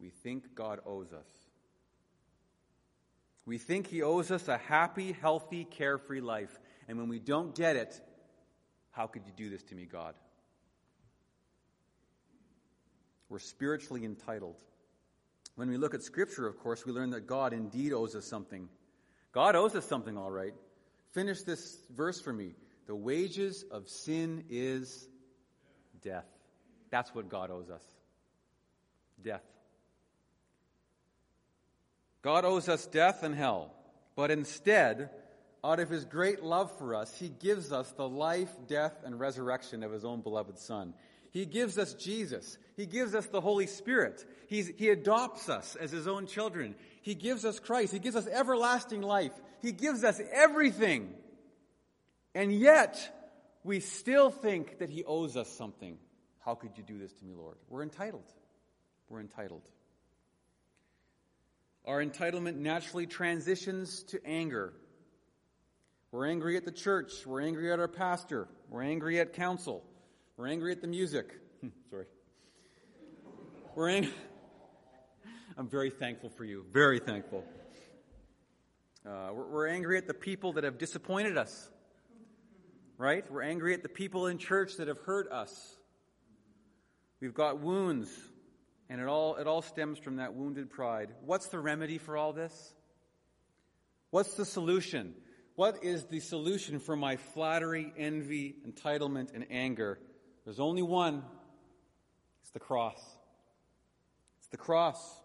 We 0.00 0.08
think 0.08 0.54
God 0.54 0.80
owes 0.86 1.12
us. 1.12 1.26
We 3.46 3.58
think 3.58 3.86
He 3.86 4.02
owes 4.02 4.30
us 4.30 4.48
a 4.48 4.56
happy, 4.56 5.12
healthy, 5.12 5.64
carefree 5.64 6.20
life. 6.20 6.58
And 6.90 6.98
when 6.98 7.08
we 7.08 7.20
don't 7.20 7.54
get 7.54 7.76
it, 7.76 8.00
how 8.90 9.06
could 9.06 9.22
you 9.24 9.30
do 9.36 9.48
this 9.48 9.62
to 9.62 9.76
me, 9.76 9.86
God? 9.86 10.12
We're 13.28 13.38
spiritually 13.38 14.04
entitled. 14.04 14.56
When 15.54 15.70
we 15.70 15.76
look 15.76 15.94
at 15.94 16.02
Scripture, 16.02 16.48
of 16.48 16.58
course, 16.58 16.84
we 16.84 16.90
learn 16.90 17.10
that 17.10 17.28
God 17.28 17.52
indeed 17.52 17.92
owes 17.92 18.16
us 18.16 18.26
something. 18.26 18.68
God 19.30 19.54
owes 19.54 19.76
us 19.76 19.86
something, 19.86 20.18
all 20.18 20.32
right. 20.32 20.52
Finish 21.12 21.42
this 21.42 21.78
verse 21.94 22.20
for 22.20 22.32
me. 22.32 22.56
The 22.88 22.96
wages 22.96 23.64
of 23.70 23.88
sin 23.88 24.42
is 24.50 25.08
death. 26.02 26.26
That's 26.90 27.14
what 27.14 27.28
God 27.28 27.52
owes 27.52 27.70
us 27.70 27.84
death. 29.22 29.44
God 32.22 32.44
owes 32.44 32.68
us 32.68 32.84
death 32.86 33.22
and 33.22 33.32
hell, 33.32 33.72
but 34.16 34.32
instead, 34.32 35.10
out 35.62 35.80
of 35.80 35.90
his 35.90 36.04
great 36.04 36.42
love 36.42 36.76
for 36.78 36.94
us, 36.94 37.14
he 37.18 37.28
gives 37.28 37.72
us 37.72 37.90
the 37.92 38.08
life, 38.08 38.50
death, 38.66 38.94
and 39.04 39.20
resurrection 39.20 39.82
of 39.82 39.92
his 39.92 40.04
own 40.04 40.20
beloved 40.20 40.58
Son. 40.58 40.94
He 41.32 41.46
gives 41.46 41.78
us 41.78 41.94
Jesus. 41.94 42.58
He 42.76 42.86
gives 42.86 43.14
us 43.14 43.26
the 43.26 43.40
Holy 43.40 43.66
Spirit. 43.66 44.24
He's, 44.48 44.70
he 44.76 44.88
adopts 44.88 45.48
us 45.48 45.76
as 45.76 45.90
his 45.92 46.08
own 46.08 46.26
children. 46.26 46.74
He 47.02 47.14
gives 47.14 47.44
us 47.44 47.60
Christ. 47.60 47.92
He 47.92 47.98
gives 47.98 48.16
us 48.16 48.26
everlasting 48.26 49.02
life. 49.02 49.32
He 49.62 49.72
gives 49.72 50.02
us 50.02 50.20
everything. 50.32 51.14
And 52.34 52.52
yet, 52.52 52.98
we 53.62 53.80
still 53.80 54.30
think 54.30 54.78
that 54.78 54.90
he 54.90 55.04
owes 55.04 55.36
us 55.36 55.48
something. 55.48 55.98
How 56.40 56.54
could 56.54 56.76
you 56.76 56.82
do 56.82 56.98
this 56.98 57.12
to 57.12 57.24
me, 57.24 57.34
Lord? 57.34 57.56
We're 57.68 57.82
entitled. 57.82 58.24
We're 59.08 59.20
entitled. 59.20 59.62
Our 61.86 62.04
entitlement 62.04 62.56
naturally 62.56 63.06
transitions 63.06 64.02
to 64.04 64.20
anger. 64.24 64.72
We're 66.12 66.26
angry 66.26 66.56
at 66.56 66.64
the 66.64 66.72
church. 66.72 67.24
We're 67.24 67.40
angry 67.40 67.72
at 67.72 67.78
our 67.78 67.86
pastor. 67.86 68.48
We're 68.68 68.82
angry 68.82 69.20
at 69.20 69.32
council. 69.32 69.84
We're 70.36 70.48
angry 70.48 70.72
at 70.72 70.80
the 70.80 70.88
music. 70.88 71.26
Sorry. 71.90 72.06
We're 73.76 73.90
angry. 73.90 74.12
I'm 75.56 75.68
very 75.68 75.90
thankful 75.90 76.30
for 76.30 76.44
you. 76.44 76.64
Very 76.72 76.98
thankful. 76.98 77.44
Uh, 79.06 79.30
we're, 79.32 79.46
we're 79.46 79.68
angry 79.68 79.98
at 79.98 80.08
the 80.08 80.14
people 80.14 80.54
that 80.54 80.64
have 80.64 80.78
disappointed 80.78 81.38
us. 81.38 81.70
Right? 82.98 83.30
We're 83.30 83.42
angry 83.42 83.72
at 83.74 83.84
the 83.84 83.88
people 83.88 84.26
in 84.26 84.38
church 84.38 84.78
that 84.78 84.88
have 84.88 84.98
hurt 84.98 85.30
us. 85.30 85.76
We've 87.20 87.34
got 87.34 87.60
wounds 87.60 88.10
and 88.88 89.00
it 89.00 89.06
all, 89.06 89.36
it 89.36 89.46
all 89.46 89.62
stems 89.62 90.00
from 90.00 90.16
that 90.16 90.34
wounded 90.34 90.70
pride. 90.70 91.10
What's 91.24 91.46
the 91.46 91.60
remedy 91.60 91.98
for 91.98 92.16
all 92.16 92.32
this? 92.32 92.74
What's 94.10 94.34
the 94.34 94.44
solution? 94.44 95.14
What 95.60 95.84
is 95.84 96.04
the 96.04 96.20
solution 96.20 96.78
for 96.78 96.96
my 96.96 97.16
flattery, 97.16 97.92
envy, 97.98 98.54
entitlement, 98.66 99.34
and 99.34 99.44
anger? 99.50 99.98
There's 100.46 100.58
only 100.58 100.80
one 100.80 101.22
it's 102.40 102.50
the 102.52 102.60
cross. 102.60 102.98
It's 104.38 104.48
the 104.48 104.56
cross. 104.56 105.20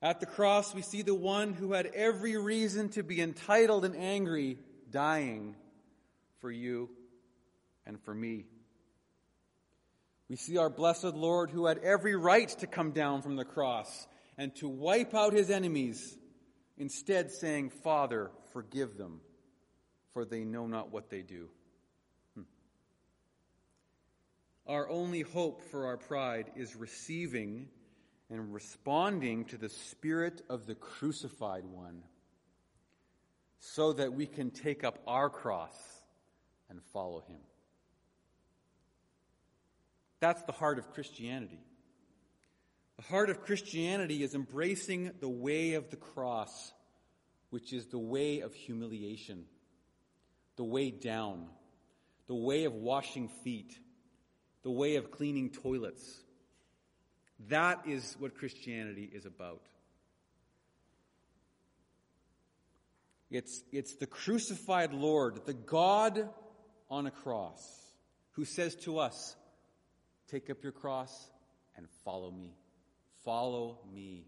At 0.00 0.20
the 0.20 0.26
cross, 0.26 0.72
we 0.76 0.82
see 0.82 1.02
the 1.02 1.12
one 1.12 1.54
who 1.54 1.72
had 1.72 1.86
every 1.86 2.36
reason 2.36 2.90
to 2.90 3.02
be 3.02 3.20
entitled 3.20 3.84
and 3.84 3.96
angry 3.96 4.58
dying 4.92 5.56
for 6.38 6.52
you 6.52 6.88
and 7.84 8.00
for 8.00 8.14
me. 8.14 8.44
We 10.28 10.36
see 10.36 10.56
our 10.56 10.70
blessed 10.70 11.16
Lord 11.16 11.50
who 11.50 11.66
had 11.66 11.78
every 11.78 12.14
right 12.14 12.48
to 12.60 12.68
come 12.68 12.92
down 12.92 13.22
from 13.22 13.34
the 13.34 13.44
cross 13.44 14.06
and 14.38 14.54
to 14.58 14.68
wipe 14.68 15.16
out 15.16 15.32
his 15.32 15.50
enemies, 15.50 16.16
instead 16.78 17.32
saying, 17.32 17.70
Father, 17.70 18.30
forgive 18.52 18.96
them, 18.96 19.20
for 20.14 20.24
they 20.24 20.44
know 20.44 20.66
not 20.66 20.90
what 20.90 21.10
they 21.10 21.20
do. 21.20 21.50
Hmm. 22.34 22.42
Our 24.66 24.88
only 24.88 25.20
hope 25.20 25.62
for 25.70 25.86
our 25.86 25.98
pride 25.98 26.52
is 26.56 26.74
receiving 26.74 27.68
and 28.30 28.54
responding 28.54 29.44
to 29.46 29.58
the 29.58 29.68
Spirit 29.68 30.40
of 30.48 30.66
the 30.66 30.74
crucified 30.74 31.66
one 31.66 32.02
so 33.58 33.92
that 33.92 34.14
we 34.14 34.26
can 34.26 34.50
take 34.50 34.84
up 34.84 34.98
our 35.06 35.28
cross 35.28 35.76
and 36.70 36.82
follow 36.92 37.20
him. 37.28 37.40
That's 40.20 40.42
the 40.44 40.52
heart 40.52 40.78
of 40.78 40.92
Christianity. 40.92 41.60
The 42.96 43.02
heart 43.02 43.30
of 43.30 43.42
Christianity 43.42 44.22
is 44.22 44.34
embracing 44.34 45.10
the 45.20 45.28
way 45.28 45.74
of 45.74 45.90
the 45.90 45.96
cross, 45.96 46.72
which 47.50 47.72
is 47.72 47.86
the 47.86 47.98
way 47.98 48.40
of 48.40 48.54
humiliation, 48.54 49.44
the 50.56 50.64
way 50.64 50.90
down, 50.90 51.46
the 52.26 52.34
way 52.34 52.64
of 52.64 52.74
washing 52.74 53.28
feet, 53.28 53.78
the 54.62 54.70
way 54.70 54.96
of 54.96 55.10
cleaning 55.10 55.50
toilets. 55.50 56.20
That 57.48 57.82
is 57.86 58.16
what 58.18 58.36
Christianity 58.36 59.10
is 59.12 59.26
about. 59.26 59.62
It's, 63.30 63.64
it's 63.72 63.96
the 63.96 64.06
crucified 64.06 64.92
Lord, 64.92 65.40
the 65.44 65.54
God 65.54 66.28
on 66.88 67.06
a 67.06 67.10
cross, 67.10 67.62
who 68.32 68.44
says 68.44 68.76
to 68.76 68.98
us, 68.98 69.36
Take 70.28 70.50
up 70.50 70.62
your 70.62 70.72
cross 70.72 71.30
and 71.76 71.86
follow 72.04 72.30
me. 72.30 72.54
Follow 73.24 73.78
me. 73.92 74.26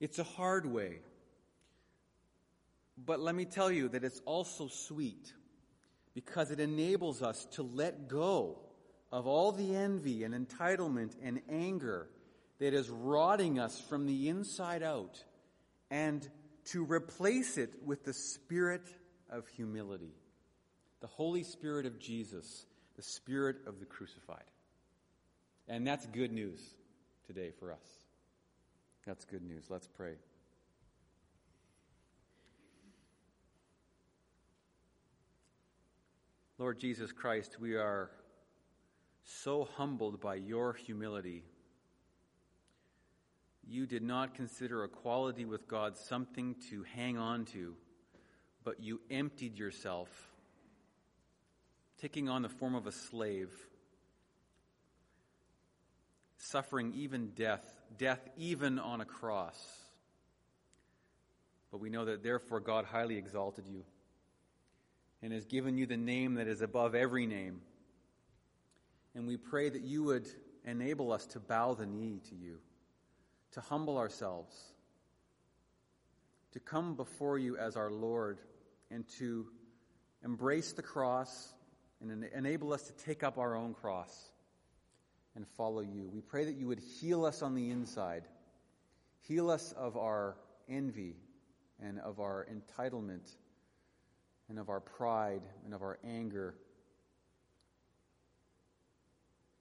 It's 0.00 0.18
a 0.18 0.24
hard 0.24 0.66
way. 0.66 1.00
But 2.98 3.20
let 3.20 3.34
me 3.34 3.44
tell 3.44 3.70
you 3.70 3.88
that 3.90 4.04
it's 4.04 4.20
also 4.24 4.68
sweet 4.68 5.32
because 6.14 6.50
it 6.50 6.60
enables 6.60 7.22
us 7.22 7.46
to 7.52 7.62
let 7.62 8.08
go 8.08 8.58
of 9.12 9.26
all 9.26 9.52
the 9.52 9.76
envy 9.76 10.24
and 10.24 10.34
entitlement 10.34 11.14
and 11.22 11.40
anger 11.48 12.08
that 12.58 12.72
is 12.72 12.88
rotting 12.88 13.58
us 13.58 13.80
from 13.80 14.06
the 14.06 14.28
inside 14.28 14.82
out 14.82 15.22
and 15.90 16.26
to 16.66 16.84
replace 16.84 17.58
it 17.58 17.70
with 17.84 18.04
the 18.04 18.14
spirit 18.14 18.88
of 19.30 19.46
humility, 19.48 20.14
the 21.00 21.06
Holy 21.06 21.42
Spirit 21.42 21.86
of 21.86 21.98
Jesus 21.98 22.66
the 22.96 23.02
Spirit 23.02 23.56
of 23.66 23.78
the 23.78 23.84
crucified. 23.84 24.50
And 25.68 25.86
that's 25.86 26.06
good 26.06 26.32
news 26.32 26.60
today 27.26 27.50
for 27.58 27.72
us. 27.72 27.86
That's 29.06 29.24
good 29.24 29.42
news. 29.42 29.66
Let's 29.68 29.86
pray. 29.86 30.14
Lord 36.58 36.78
Jesus 36.78 37.12
Christ, 37.12 37.60
we 37.60 37.74
are 37.74 38.10
so 39.24 39.68
humbled 39.76 40.22
by 40.22 40.36
your 40.36 40.72
humility. 40.72 41.44
You 43.68 43.84
did 43.84 44.02
not 44.02 44.34
consider 44.34 44.82
equality 44.82 45.44
with 45.44 45.68
God 45.68 45.98
something 45.98 46.56
to 46.70 46.82
hang 46.94 47.18
on 47.18 47.44
to, 47.46 47.74
but 48.64 48.80
you 48.80 49.02
emptied 49.10 49.58
yourself 49.58 50.08
taking 52.00 52.30
on 52.30 52.40
the 52.40 52.48
form 52.48 52.74
of 52.74 52.86
a 52.86 52.92
slave, 52.92 53.52
suffering 56.38 56.94
even 56.96 57.32
death, 57.36 57.64
death 57.98 58.30
even 58.38 58.78
on 58.78 59.02
a 59.02 59.06
cross. 59.06 59.58
But 61.70 61.80
we 61.80 61.90
know 61.90 62.06
that 62.06 62.22
therefore 62.22 62.60
God 62.60 62.86
highly 62.86 63.18
exalted 63.18 63.66
you 63.66 63.84
and 65.22 65.32
has 65.32 65.44
given 65.44 65.78
you 65.78 65.86
the 65.86 65.96
name 65.96 66.34
that 66.34 66.48
is 66.48 66.60
above 66.60 66.94
every 66.94 67.26
name. 67.26 67.60
And 69.14 69.26
we 69.26 69.36
pray 69.36 69.68
that 69.68 69.82
you 69.82 70.04
would 70.04 70.28
enable 70.64 71.12
us 71.12 71.26
to 71.26 71.40
bow 71.40 71.74
the 71.74 71.86
knee 71.86 72.20
to 72.28 72.34
you, 72.34 72.58
to 73.52 73.60
humble 73.60 73.98
ourselves, 73.98 74.54
to 76.52 76.60
come 76.60 76.94
before 76.94 77.38
you 77.38 77.56
as 77.56 77.76
our 77.76 77.90
Lord, 77.90 78.38
and 78.90 79.06
to 79.18 79.46
embrace 80.24 80.72
the 80.72 80.82
cross 80.82 81.52
and 82.00 82.24
enable 82.34 82.72
us 82.72 82.82
to 82.82 82.92
take 82.92 83.22
up 83.22 83.38
our 83.38 83.56
own 83.56 83.74
cross 83.74 84.30
and 85.34 85.46
follow 85.56 85.80
you. 85.80 86.10
We 86.12 86.20
pray 86.20 86.44
that 86.44 86.56
you 86.56 86.66
would 86.66 86.80
heal 86.80 87.24
us 87.24 87.42
on 87.42 87.54
the 87.54 87.70
inside, 87.70 88.24
heal 89.20 89.50
us 89.50 89.72
of 89.72 89.96
our 89.96 90.36
envy 90.68 91.16
and 91.82 91.98
of 92.00 92.20
our 92.20 92.46
entitlement 92.50 93.34
and 94.48 94.58
of 94.58 94.68
our 94.68 94.80
pride 94.80 95.42
and 95.64 95.74
of 95.74 95.82
our 95.82 95.98
anger, 96.04 96.54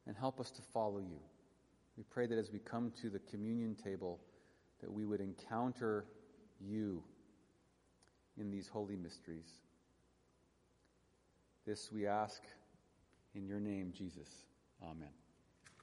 and 0.07 0.15
help 0.15 0.39
us 0.39 0.51
to 0.51 0.61
follow 0.73 0.99
you. 0.99 1.19
We 1.97 2.03
pray 2.03 2.27
that 2.27 2.37
as 2.37 2.51
we 2.51 2.59
come 2.59 2.91
to 3.01 3.09
the 3.09 3.19
communion 3.19 3.75
table, 3.75 4.19
that 4.81 4.91
we 4.91 5.05
would 5.05 5.21
encounter 5.21 6.05
you 6.59 7.03
in 8.37 8.51
these 8.51 8.67
holy 8.67 8.95
mysteries. 8.95 9.49
This 11.65 11.91
we 11.91 12.05
ask 12.05 12.43
in 13.33 13.47
your 13.47 13.59
name, 13.59 13.91
Jesus. 13.95 14.29
Amen. 14.83 15.24